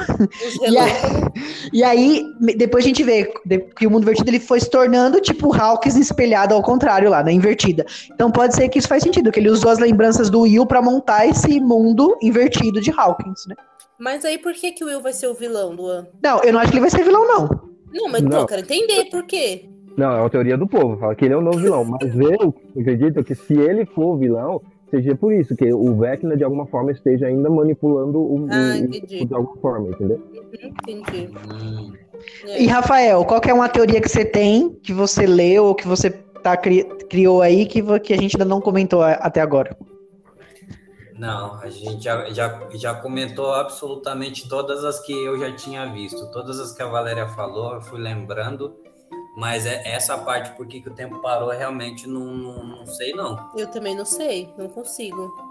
[0.63, 1.43] E, a- relâmpagos.
[1.73, 2.25] e aí,
[2.57, 3.31] depois a gente vê
[3.77, 7.23] que o mundo invertido ele foi se tornando tipo o Hawkins espelhado ao contrário lá,
[7.23, 7.85] na invertida.
[8.13, 10.81] Então pode ser que isso faz sentido, que ele usou as lembranças do Will pra
[10.83, 13.55] montar esse mundo invertido de Hawkins, né?
[13.99, 16.07] Mas aí por que, que o Will vai ser o vilão, Luan?
[16.23, 17.49] Não, eu não acho que ele vai ser vilão, não.
[17.93, 18.41] Não, mas então, Não.
[18.41, 19.69] eu quero entender por quê.
[19.97, 21.85] Não, é uma teoria do povo, fala que ele é o novo vilão.
[21.85, 26.37] Mas eu acredito que se ele for o vilão, seja por isso, que o Vecna
[26.37, 29.25] de alguma forma esteja ainda manipulando o, Ah, o- entendi.
[29.25, 30.21] de alguma forma, entendeu?
[30.35, 31.29] Uhum, entendi.
[31.51, 31.93] Hum,
[32.49, 32.63] É.
[32.63, 35.87] E Rafael, qual que é uma teoria que você tem, que você leu ou que
[35.89, 39.77] você tá, cri- criou aí, que, que a gente ainda não comentou até agora?
[41.19, 46.31] Não, a gente já, já, já comentou absolutamente todas as que eu já tinha visto,
[46.31, 48.77] todas as que a Valéria falou, eu fui lembrando,
[49.37, 53.51] mas é essa parte, por que, o tempo parou, realmente não, não, não sei não.
[53.57, 55.46] Eu também não sei, não consigo.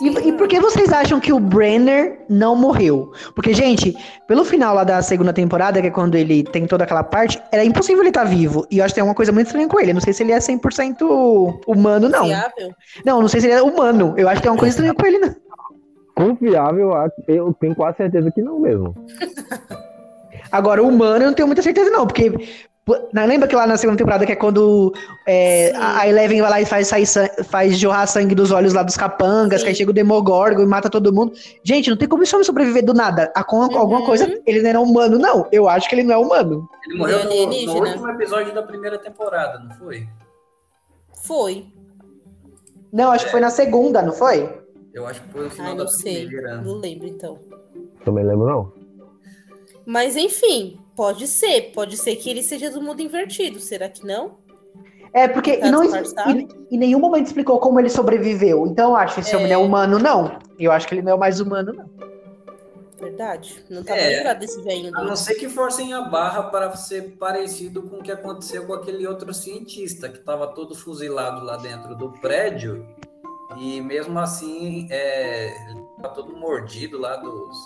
[0.00, 3.12] E, e por que vocês acham que o Brenner não morreu?
[3.34, 3.96] Porque, gente,
[4.26, 7.64] pelo final lá da segunda temporada, que é quando ele tem toda aquela parte, era
[7.64, 8.66] impossível ele estar vivo.
[8.70, 9.90] E eu acho que tem uma coisa muito estranha com ele.
[9.90, 12.24] Eu não sei se ele é 100% humano, não.
[12.24, 12.74] Fiável?
[13.04, 14.14] Não, não sei se ele é humano.
[14.16, 15.34] Eu acho que tem uma coisa estranha com ele, não.
[16.14, 16.92] Confiável,
[17.26, 18.94] eu tenho quase certeza que não mesmo.
[20.50, 22.06] Agora, humano, eu não tenho muita certeza, não.
[22.06, 22.32] Porque.
[23.14, 24.92] Lembra que lá na segunda temporada, que é quando
[25.26, 27.06] é, a Eleven vai lá e faz, sair
[27.44, 29.64] faz jorrar sangue dos olhos lá dos capangas, Sim.
[29.64, 31.32] que aí chega o Demogorgon e mata todo mundo.
[31.62, 33.32] Gente, não tem como esse homem sobreviver do nada.
[33.34, 33.78] A, com Uhum.
[33.78, 35.48] alguma coisa, ele não era humano, não.
[35.50, 36.68] Eu acho que ele não é humano.
[36.86, 37.88] Ele morreu no, no Alienígena.
[37.88, 40.06] último episódio da primeira temporada, não foi?
[41.22, 41.64] Foi.
[42.92, 44.62] Não, acho que foi na segunda, não foi?
[44.92, 46.26] Eu acho que foi no final Ai, da não sei.
[46.26, 46.60] primeira.
[46.60, 47.38] Não lembro, então.
[48.04, 48.72] Também lembro, não.
[49.86, 51.72] Mas enfim, pode ser.
[51.72, 53.58] Pode ser que ele seja do mundo invertido.
[53.60, 54.36] Será que não?
[55.12, 56.38] É, porque Tá e não, disfarçado?
[56.40, 58.66] e, em nenhum momento explicou como ele sobreviveu.
[58.66, 59.36] Então eu acho que esse É.
[59.36, 60.38] homem não é humano, não.
[60.58, 61.88] Eu acho que ele não é o mais humano, não.
[62.98, 63.62] Verdade.
[63.68, 64.16] Não tava É.
[64.16, 64.90] lembrado desse velho.
[64.96, 68.72] A não ser que forcem a barra para ser parecido com o que aconteceu com
[68.72, 72.86] aquele outro cientista que estava todo fuzilado lá dentro do prédio
[73.58, 77.56] e mesmo assim é, ele tava todo mordido lá dos,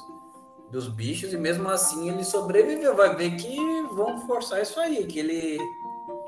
[0.70, 2.94] dos bichos e mesmo assim ele sobreviveu.
[2.94, 3.57] Vai ver que
[3.92, 5.59] vão forçar isso aí, que ele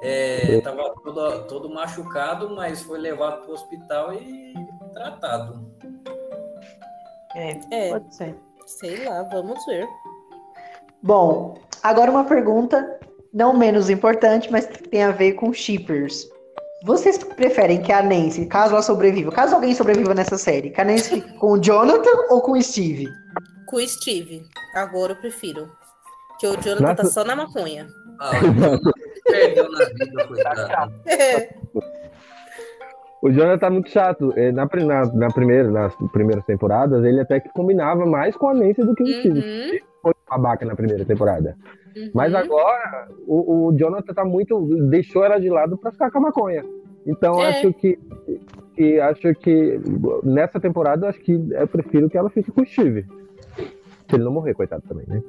[0.02, 4.54] estava todo, todo machucado, mas foi levado para o hospital e
[4.92, 5.70] tratado.
[7.34, 8.36] É, É, pode ser.
[8.66, 9.88] sei lá, vamos ver.
[11.02, 12.98] Bom, agora uma pergunta
[13.32, 16.28] não menos importante, mas que tem a ver com shippers.
[16.84, 20.84] Vocês preferem que a Nancy, caso ela sobreviva, caso alguém sobreviva nessa série, que a
[20.84, 23.06] Nancy fique com o Jonathan ou com o Steve?
[23.70, 24.42] Com o Steve.
[24.74, 25.68] Agora eu prefiro.
[26.40, 27.12] Que o Jonathan tá Nossa.
[27.14, 27.86] só na maconha.
[28.18, 28.30] Ah,
[29.24, 30.92] perdeu na vida, coitado.
[33.22, 34.32] O Jonathan tá muito chato.
[34.36, 38.54] É, Na, na, na primeira, nas primeiras temporadas, ele até que combinava mais com a
[38.54, 39.38] Nancy do que o Steve.
[39.38, 41.54] Uhum, Foi um babaca na primeira temporada.
[41.94, 42.10] uhum.
[42.14, 44.58] Mas agora, o, o Jonathan tá muito.
[44.88, 46.64] deixou ela de lado pra ficar com a maconha.
[47.06, 47.48] Então, É.
[47.50, 47.98] acho que,
[48.74, 49.00] que.
[49.00, 49.78] Acho que
[50.24, 53.06] nessa temporada, eu acho que eu prefiro que ela fique com o Steve.
[54.10, 55.22] Se ele não morrer, coitado também, né?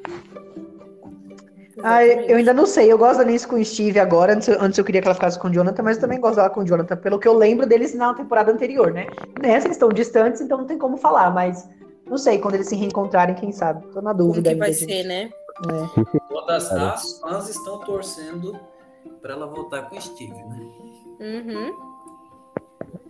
[1.83, 2.91] Ah, eu ainda não sei.
[2.91, 4.33] Eu gosto da Nancy com o Steve agora.
[4.33, 6.35] Antes, eu- antes eu queria que ela ficasse com o Jonathan, mas eu também gosto
[6.35, 9.07] dela com o Jonathan, pelo que eu lembro deles na temporada anterior, né?
[9.41, 11.67] Nessa eles estão distantes, então não tem como falar, mas
[12.07, 13.87] não sei, quando eles se reencontrarem, quem sabe?
[13.87, 14.93] Tô na Como dúvida que vai ainda, gente.
[14.93, 15.29] ser, né?
[15.69, 16.17] É.
[16.29, 18.55] Todas as fãs estão torcendo
[19.21, 20.59] para ela voltar com o Steve, né?
[21.19, 21.91] Uhum.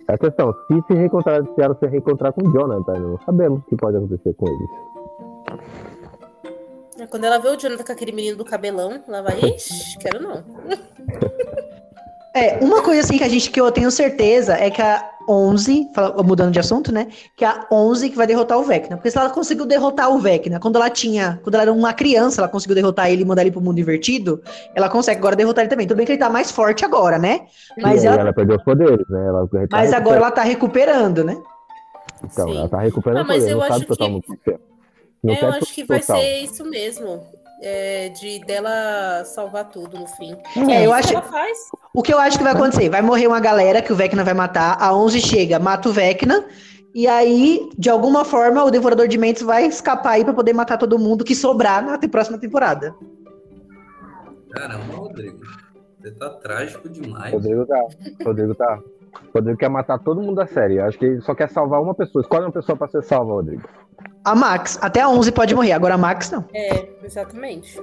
[0.08, 3.64] A questão, se se reencontrar, se ela se reencontrar com o Jonathan, não sabemos o
[3.64, 4.70] que pode acontecer com eles.
[7.00, 10.22] É, Quando ela vê o Jonathan com aquele menino do cabelão, ela vai, ixi, quero
[10.22, 10.44] não.
[12.34, 15.90] É, uma coisa assim que a gente que eu tenho certeza é que a 11,
[15.94, 17.08] fala- mudando de assunto, né?
[17.36, 18.96] Que a 11 que vai derrotar o Vecna.
[18.96, 22.40] Porque se ela conseguiu derrotar o Vecna, quando ela tinha, quando ela era uma criança,
[22.40, 24.42] ela conseguiu derrotar ele e mandar ele pro mundo invertido,
[24.74, 25.86] ela consegue agora derrotar ele também.
[25.88, 27.42] Tudo bem que ele tá mais forte agora, né?
[27.82, 29.28] Mas ela, ela perdeu os poderes, né?
[29.28, 31.38] Ela tá mas agora ela tá recuperando, né?
[32.24, 32.58] Então, Sim.
[32.58, 34.58] ela tá recuperando Ah, mas poder, eu acho sabe que-
[35.28, 35.34] é.
[35.34, 36.18] É, eu acho que vai total.
[36.20, 37.22] ser isso mesmo.
[37.64, 40.36] É, de dela salvar tudo no fim.
[40.68, 41.58] É, eu isso acho- que ela faz.
[41.94, 42.90] O que eu acho que vai acontecer?
[42.90, 46.44] Vai morrer uma galera que o Vecna vai matar, a 11 chega, mata o Vecna,
[46.96, 50.76] e aí, de alguma forma, o Devorador de Mentes vai escapar aí pra poder matar
[50.80, 52.96] todo mundo que sobrar na próxima temporada.
[54.52, 55.40] Caramba, Rodrigo.
[56.02, 57.32] Você tá trágico demais.
[57.32, 57.80] Rodrigo tá.
[58.26, 58.80] Rodrigo tá.
[59.34, 60.78] Rodrigo quer matar todo mundo da série.
[60.78, 62.21] Eu acho que ele só quer salvar uma pessoa.
[62.21, 63.63] Escolhe uma pessoa pra ser salva, Rodrigo.
[64.24, 66.45] A Max, até a 11 pode morrer, agora a Max não.
[66.54, 67.80] É, exatamente.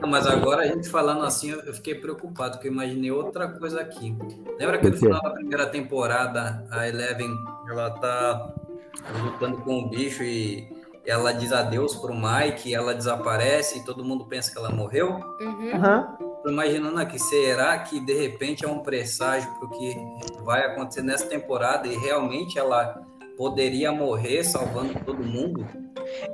[0.00, 3.80] Não, mas agora a gente falando assim, eu fiquei preocupado, porque eu imaginei outra coisa
[3.80, 4.16] aqui.
[4.58, 7.34] Lembra que no final da primeira temporada, a Eleven,
[7.68, 8.54] ela tá
[9.20, 10.68] lutando com o bicho e
[11.04, 15.20] ela diz adeus pro Mike, ela desaparece e todo mundo pensa que ela morreu?
[15.40, 15.72] Uhum.
[15.74, 16.31] Aham.
[16.42, 19.96] Tô imaginando aqui, será que de repente é um presságio pro que
[20.42, 23.00] vai acontecer nessa temporada e realmente ela
[23.36, 25.66] poderia morrer salvando todo mundo?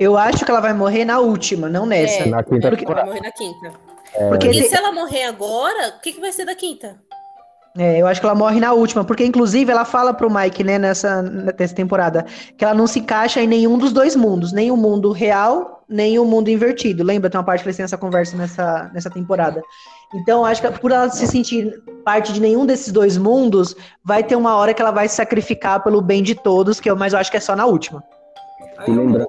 [0.00, 2.22] Eu acho que ela vai morrer na última, não nessa.
[2.22, 2.26] É.
[2.26, 3.06] Na quinta Ela temporada.
[3.06, 3.72] vai morrer na quinta.
[4.30, 6.98] Porque E te- se ela morrer agora, o que, que vai ser da quinta?
[7.78, 10.80] É, eu acho que ela morre na última, porque inclusive ela fala pro Mike, né,
[10.80, 14.76] nessa, nessa temporada, que ela não se encaixa em nenhum dos dois mundos, nem o
[14.76, 17.04] mundo real, nem o mundo invertido.
[17.04, 17.30] Lembra?
[17.30, 19.62] Tem uma parte que eles têm essa conversa nessa, nessa temporada.
[20.12, 21.72] Então, acho que por ela se sentir
[22.04, 25.80] parte de nenhum desses dois mundos, vai ter uma hora que ela vai se sacrificar
[25.84, 28.02] pelo bem de todos, que eu, mas eu acho que é só na última.
[28.88, 29.28] E lembrando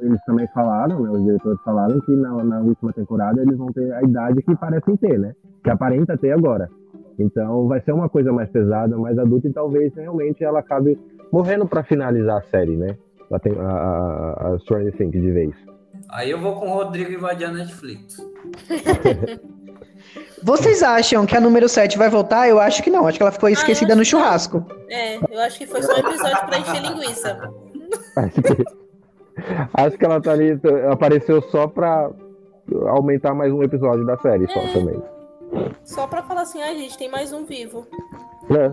[0.00, 3.92] eles também falaram, né, os diretores falaram que na, na última temporada eles vão ter
[3.92, 5.32] a idade que parecem ter, né?
[5.62, 6.68] Que aparenta ter agora.
[7.20, 10.98] Então vai ser uma coisa mais pesada, mais adulta e talvez realmente ela acabe
[11.30, 12.96] morrendo pra finalizar a série, né?
[13.30, 15.54] A, a, a, Stranger Things de vez.
[16.10, 18.16] Aí eu vou com o Rodrigo invadir a Netflix.
[20.42, 22.48] Vocês acham que a número 7 vai voltar?
[22.48, 23.06] Eu acho que não.
[23.06, 24.64] Acho que ela ficou esquecida acho no que churrasco.
[24.88, 27.50] É, eu acho que foi só um episódio pra encher linguiça.
[28.16, 28.64] Acho que,
[29.74, 30.58] acho que ela tá ali,
[30.90, 32.10] apareceu só pra
[32.86, 34.72] aumentar mais um episódio da série, só É.
[34.72, 35.02] também.
[35.84, 37.86] Só pra falar assim, ai, gente, tem mais um vivo.
[38.50, 38.70] É.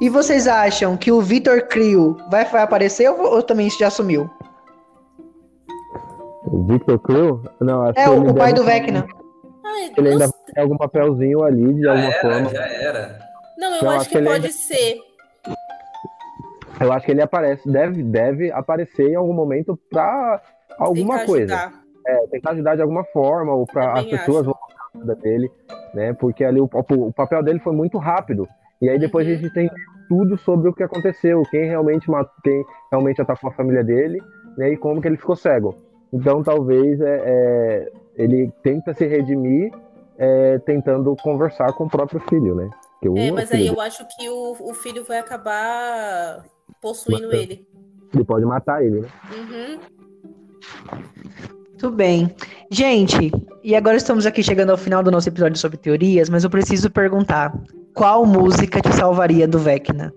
[0.00, 4.30] E vocês acham que o Vitor Creel vai, vai aparecer ou, ou também já sumiu?
[6.44, 7.42] O Victor Creel?
[7.60, 9.06] Não, acho É, que o, pai do Vecna.
[9.64, 12.48] Ai, Ele ainda tem algum papelzinho ali, de Já alguma era, forma.
[12.50, 13.18] já era.
[13.58, 15.00] não, eu Não, acho acho que, que pode ainda- ser.
[16.78, 20.40] Eu acho que ele aparece, deve, deve aparecer em algum momento pra
[20.78, 21.54] alguma tentar coisa.
[21.56, 21.82] ajudar.
[22.06, 24.44] É, tentar ajudar de alguma forma, ou para as pessoas acho.
[24.44, 24.54] vão
[24.96, 25.50] gostar da dele,
[25.94, 26.12] né?
[26.12, 28.48] Porque ali o, o papel dele foi muito rápido.
[28.80, 29.70] E aí depois a gente tem
[30.08, 34.22] tudo sobre o que aconteceu, quem realmente matou, quem realmente atacou a família dele
[34.56, 35.74] né, e como que ele ficou cego.
[36.12, 39.72] Então talvez é, é, ele tenta se redimir
[40.18, 42.70] é, tentando conversar com o próprio filho, né?
[43.00, 46.44] Que É, mas filho aí eu acho que o, o filho vai acabar
[46.80, 47.42] possuindo Matando.
[47.42, 47.66] ele.
[48.14, 49.08] ele pode matar ele, né?
[49.34, 49.80] Uhum.
[51.68, 52.34] Muito bem.
[52.70, 53.30] Gente,
[53.68, 56.88] e agora estamos aqui chegando ao final do nosso episódio sobre teorias, mas eu preciso
[56.90, 57.52] perguntar:
[57.92, 60.14] qual música te salvaria do Vecna?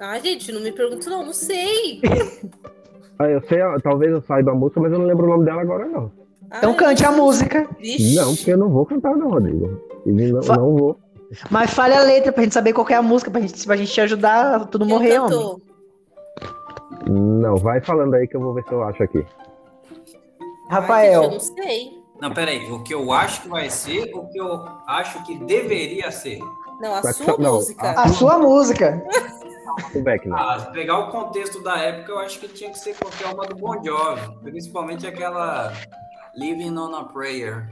[0.00, 2.00] Ah, gente, não me pergunta não, não sei.
[3.16, 5.62] Ah, eu sei, talvez eu saiba a música, mas eu não lembro o nome dela
[5.62, 6.10] agora, não.
[6.58, 7.64] Então Ai, cante a música.
[7.78, 8.12] Vixe.
[8.16, 9.80] Não, porque eu não vou cantar, não, Rodrigo.
[10.04, 10.98] Não, Fa- não vou.
[11.48, 13.76] Mas fale a letra pra gente saber qual que é a música, pra gente, pra
[13.76, 15.30] gente te ajudar a tudo morrer, homem.
[15.30, 15.60] cantou?
[17.08, 19.24] Não, vai falando aí que eu vou ver se eu acho aqui.
[20.68, 21.22] Ai, Rafael.
[21.22, 22.03] gente, eu não sei.
[22.24, 22.72] Não, peraí.
[22.72, 26.38] O que eu acho que vai ser, o que eu acho que deveria ser.
[26.80, 27.90] Não, a sua não, música.
[27.90, 29.06] A sua música.
[29.94, 30.34] O Beckner.
[30.34, 33.44] Ah, se pegar o contexto da época, eu acho que tinha que ser qualquer uma
[33.46, 34.22] do Bon Jovi.
[34.42, 35.70] Principalmente aquela
[36.34, 37.68] Living on a Prayer.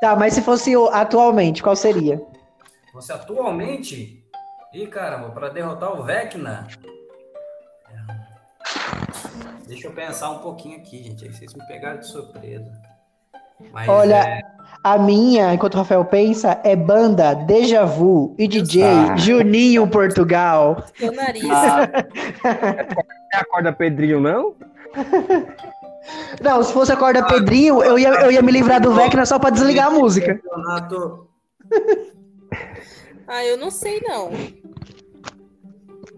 [0.00, 2.18] Tá, mas se fosse atualmente, qual seria?
[2.94, 4.24] Você atualmente...
[4.72, 6.66] Ih, caramba, para derrotar o Vecna...
[9.66, 11.26] Deixa eu pensar um pouquinho aqui, gente.
[11.26, 12.91] Aí vocês me pegaram de surpresa.
[13.72, 14.40] Mas, Olha, é,
[14.84, 19.16] A minha, enquanto o Rafael pensa, é banda Deja Vu e DJ Ah.
[19.16, 20.84] Juninho Portugal.
[20.96, 21.44] Seu nariz.
[23.34, 24.54] É a corda Pedrinho, não?
[26.42, 29.38] Não, se fosse a corda Pedrinho, eu ia, eu ia me livrar do Vecna só
[29.38, 30.38] pra desligar a música.
[33.26, 34.30] Ah, eu não sei, não.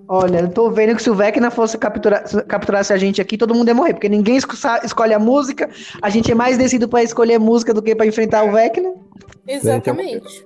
[0.06, 3.38] Olha, eu tô vendo que se o Vecna fosse capturar, se capturasse a gente aqui,
[3.38, 5.70] todo mundo ia morrer, porque ninguém escolhe a música.
[6.02, 8.92] A gente é mais decidido pra escolher música do que pra enfrentar o Vecna.
[9.46, 10.44] Exatamente.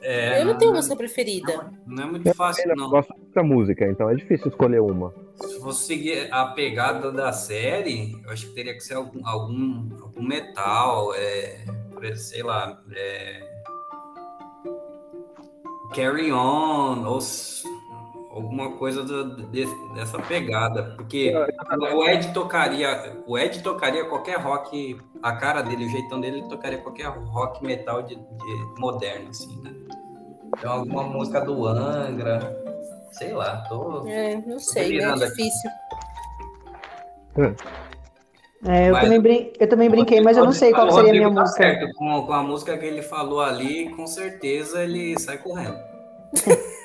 [0.00, 1.70] É, Eu não tenho música preferida.
[1.86, 2.90] Não é muito fácil, Eu não.
[2.90, 5.12] gosto dessa música, então é difícil escolher uma.
[5.36, 9.88] Se você seguir a pegada da série, eu acho que teria que ser algum, algum,
[10.02, 11.64] algum metal, é,
[12.16, 13.42] sei lá, é,
[15.94, 17.20] Carry On, ou
[18.34, 21.32] alguma coisa do- de- dessa pegada, porque
[21.94, 26.48] o Ed tocaria, o Ed tocaria qualquer rock, a cara dele, o jeitão dele, ele
[26.48, 29.72] tocaria qualquer rock metal de, de moderno, assim, né?
[30.58, 32.56] Então alguma música do Angra,
[33.12, 34.98] sei lá, tô É, não sei?
[35.00, 35.26] É aqui.
[35.26, 35.70] difícil.
[38.66, 41.14] É, eu, Mas- também brin- eu também brinquei, mas eu não sei qual seria a
[41.14, 41.62] minha tá música.
[41.62, 45.76] certo, Com, com a música que ele falou ali, com certeza ele sai correndo.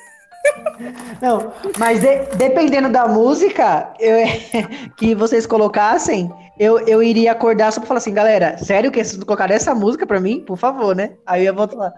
[1.20, 4.16] Não, mas de- dependendo da música eu-
[4.96, 9.18] que vocês colocassem, eu, eu iria acordar só pra falar assim, galera, sério que vocês
[9.18, 10.40] não colocaram essa música pra mim?
[10.40, 11.12] Por favor, né?
[11.26, 11.92] Aí eu ia voltar lá.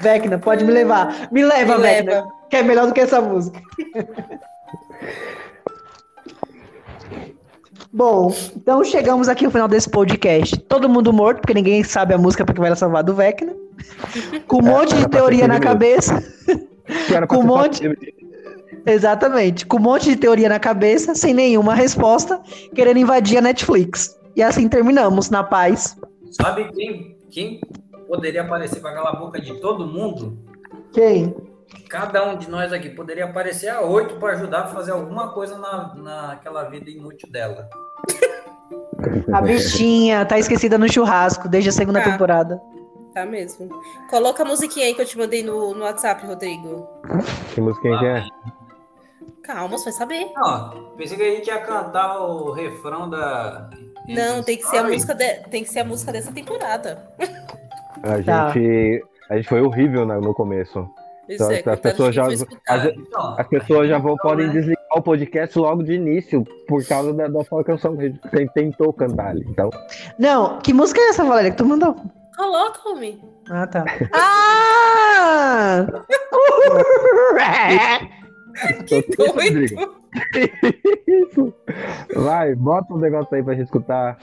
[0.00, 1.28] Vecna, pode me levar.
[1.30, 2.28] Me leva, Me Vecna, leva.
[2.50, 3.60] que é melhor do que essa música.
[7.92, 10.56] Bom, então chegamos aqui ao final desse podcast.
[10.62, 13.54] Todo mundo morto, porque ninguém sabe a música porque vai salvar do Vecna.
[14.46, 16.22] Com um monte de teoria na cabeça.
[17.28, 18.16] Com um monte-
[18.86, 19.66] Exatamente.
[19.66, 22.40] Com um monte de teoria na cabeça, sem nenhuma resposta,
[22.74, 24.16] querendo invadir a Netflix.
[24.36, 25.96] E assim terminamos, na paz.
[26.30, 27.60] Sabe quem, quem
[28.06, 30.38] poderia aparecer com aquela boca de todo mundo?
[30.92, 31.34] Quem?
[31.88, 35.58] Cada um de nós aqui poderia aparecer a oito para ajudar a fazer alguma coisa
[35.58, 37.68] na, naquela vida inútil dela.
[39.32, 42.10] A bichinha tá esquecida no churrasco desde a segunda Tá.
[42.12, 42.60] temporada.
[43.16, 43.70] Tá mesmo.
[44.10, 46.86] Coloca a musiquinha aí que eu te mandei no, no WhatsApp, Rodrigo.
[47.54, 48.22] Que música que é?
[49.42, 50.26] Calma, você vai saber.
[50.36, 53.70] Não, pensei que a gente ia cantar o refrão da.
[54.06, 57.10] Não, tem que ser a música de- tem que ser a música dessa temporada.
[58.02, 58.50] A Tá.
[58.50, 60.86] gente, a gente foi horrível no começo.
[61.26, 62.42] Isso Então, é, as pessoas já- as-.
[62.42, 64.52] Então, As pessoas já vão, então, podem né?
[64.52, 68.52] desligar o podcast logo de início, por causa da, da sua canção que a gente
[68.52, 69.46] tentou cantar ali.
[69.48, 69.70] Então,
[70.18, 71.96] Não, que música é essa, Valéria, que tu mandou?
[72.36, 73.20] Coloca, homem.
[73.50, 73.84] Ah, tá.
[74.12, 75.86] Ah!
[78.86, 79.96] Que doido.
[81.06, 81.54] Isso.
[82.16, 84.18] Vai, bota um negócio aí pra gente escutar.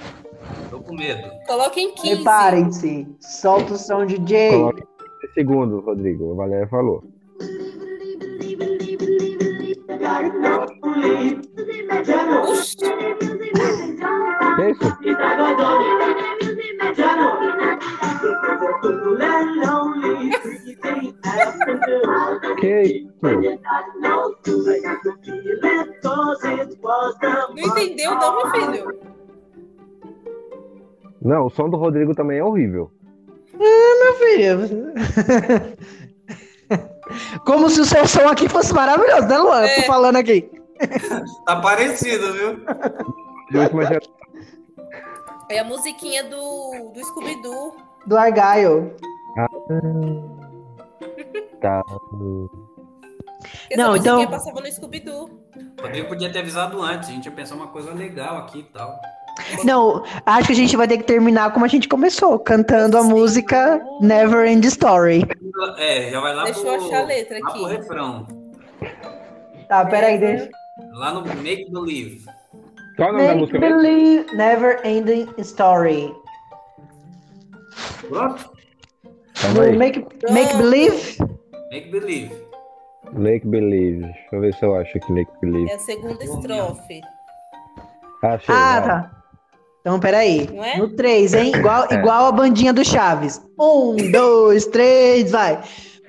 [0.69, 1.29] Tô com medo.
[1.47, 2.15] Coloca em 15.
[2.15, 3.07] Preparem-se.
[3.19, 4.51] Solta o som, DJ.
[4.51, 6.33] Coloca em segundos, Rodrigo.
[6.33, 7.03] A Valéria falou.
[12.49, 12.77] Oxi,
[14.55, 14.97] Que isso?
[22.59, 23.07] Que
[27.55, 28.99] não entendeu não, meu filho?
[31.21, 32.91] Não, o som do Rodrigo também é horrível.
[34.17, 34.93] Filho.
[37.45, 39.63] Como se o seu som aqui fosse maravilhoso, né, Luan?
[39.63, 39.75] É.
[39.75, 40.49] Tô falando aqui.
[41.45, 42.59] Tá parecido, viu?
[45.53, 47.75] É a musiquinha do, do Scooby-Doo.
[48.07, 48.91] Do Argyle.
[51.61, 51.81] Tá.
[53.69, 55.29] Essa Não, então- passava no Scooby-Doo.
[55.79, 58.99] Rodrigo podia ter avisado antes, a gente ia pensar uma coisa legal aqui e tal.
[59.63, 63.01] Não, acho que a gente vai ter que terminar como a gente começou, cantando a
[63.03, 63.09] Sim.
[63.09, 65.23] música Never End Story.
[65.77, 67.75] É, já vai lá Deixa pro, eu achar a letra lá pro aqui.
[67.75, 68.27] refrão.
[69.67, 70.49] Tá, peraí, deixa.
[70.93, 72.25] Lá no Make Believe.
[72.95, 73.77] Qual o nome da Make música mesmo?
[73.81, 76.13] believe, never ending story.
[79.59, 79.77] Aí.
[79.77, 81.17] Make, make believe?
[81.71, 82.31] Make Believe.
[83.13, 84.01] Lake Believe.
[84.01, 85.71] Deixa eu ver se eu acho aqui Lake Believe.
[85.71, 87.01] É a segunda estrofe.
[88.23, 88.55] Achei.
[88.55, 88.87] Ah, vai.
[88.89, 89.11] tá.
[89.81, 90.47] Então, peraí.
[90.51, 90.77] Não é?
[90.77, 91.51] No 3, hein?
[91.55, 91.95] Igual, É.
[91.95, 93.41] igual a bandinha do Chaves.
[93.59, 95.61] Um, dois, três, vai.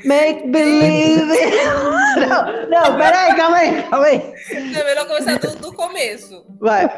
[0.05, 1.25] Make believe.
[2.15, 4.35] Não, não, peraí, calma aí, calma aí.
[4.53, 6.47] É melhor começar do, do começo.
[6.61, 6.89] Vai.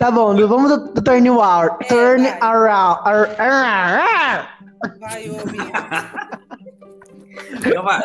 [0.00, 1.76] Tá bom, vamos do, do turn around.
[1.80, 2.38] É, Turn vai.
[2.40, 3.00] around.
[3.04, 4.58] ar- ar-
[4.98, 5.72] Vai, homem.
[7.52, 8.00] Então vai.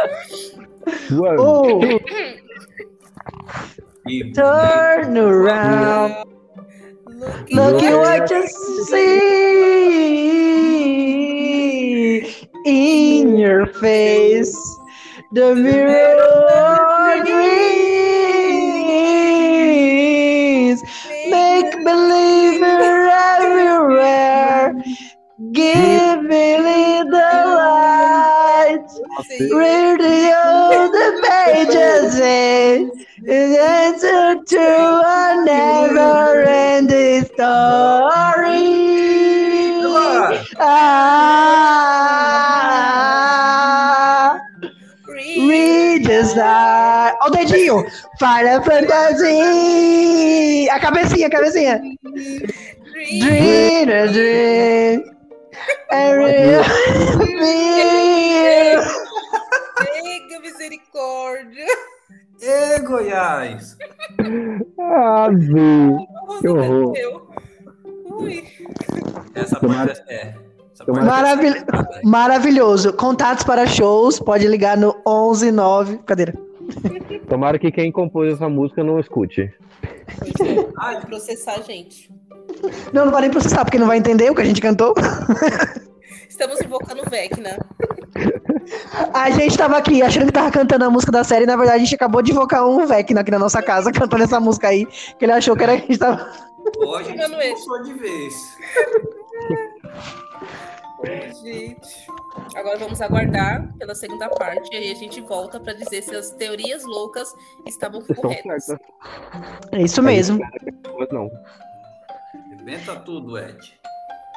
[1.12, 1.80] One, Oh.
[4.36, 6.26] Turn around.
[7.22, 8.48] Look, Look at what you
[8.90, 9.20] see
[12.66, 14.58] in your face.
[15.32, 17.62] The mirror dreams.
[21.30, 24.74] Make believe everywhere.
[25.52, 28.88] Give me the light.
[29.40, 33.56] Read the old pages in.
[33.56, 38.82] Answer to a never ending story.
[40.60, 41.52] Ah,
[46.24, 47.18] star.
[47.22, 47.86] Ó o dedinho.
[48.20, 49.30] Final Fantasy.
[50.70, 51.82] A cabecinha, a cabecinha.
[53.20, 55.04] Dream a dream.
[55.92, 56.64] Every
[57.38, 58.82] feel.
[59.82, 61.68] Chega, misericórdia.
[62.42, 63.78] Ê, Goiás!
[64.80, 66.08] Ah, Vi.
[66.42, 66.94] Que horror.
[68.20, 68.44] Ui.
[69.36, 70.34] Essa Tomara- parte é.
[70.86, 71.54] Parte Maravil...
[71.54, 71.66] é-
[72.04, 72.94] Maravilhoso.
[72.94, 75.98] Contatos para shows, pode ligar no 11 9.
[76.00, 76.34] Cadeira.
[77.30, 79.54] Tomara que quem compôs essa música não escute.
[80.76, 82.10] Vai processar a gente.
[82.92, 84.94] Não, não vai nem processar, porque não vai entender o que a gente cantou.
[86.32, 87.58] Estamos invocando o Vecna.
[89.14, 91.76] A gente tava aqui achando que tava cantando a música da série, e na verdade
[91.76, 94.86] a gente acabou de invocar um Vecna aqui na nossa casa, cantando essa música aí,
[94.86, 96.32] que ele achou que era que a gente tava.
[96.78, 98.34] hoje a gente expulsou de vez.
[101.44, 102.08] Gente.
[102.56, 106.30] Agora vamos aguardar pela segunda parte e aí a gente volta para dizer se as
[106.32, 107.34] teorias loucas
[107.68, 108.80] estavam Vocês estão corretas.
[109.74, 110.40] É isso mesmo.
[110.98, 111.30] Mas não.
[112.54, 113.82] Inventa tudo, Ed.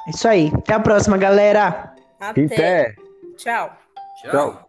[0.07, 0.53] É isso aí.
[0.55, 1.95] Até a próxima, galera.
[2.21, 2.49] Até.
[2.49, 2.95] Pé.
[3.37, 3.77] Tchau.
[4.23, 4.31] Tchau.
[4.31, 4.69] Tchau.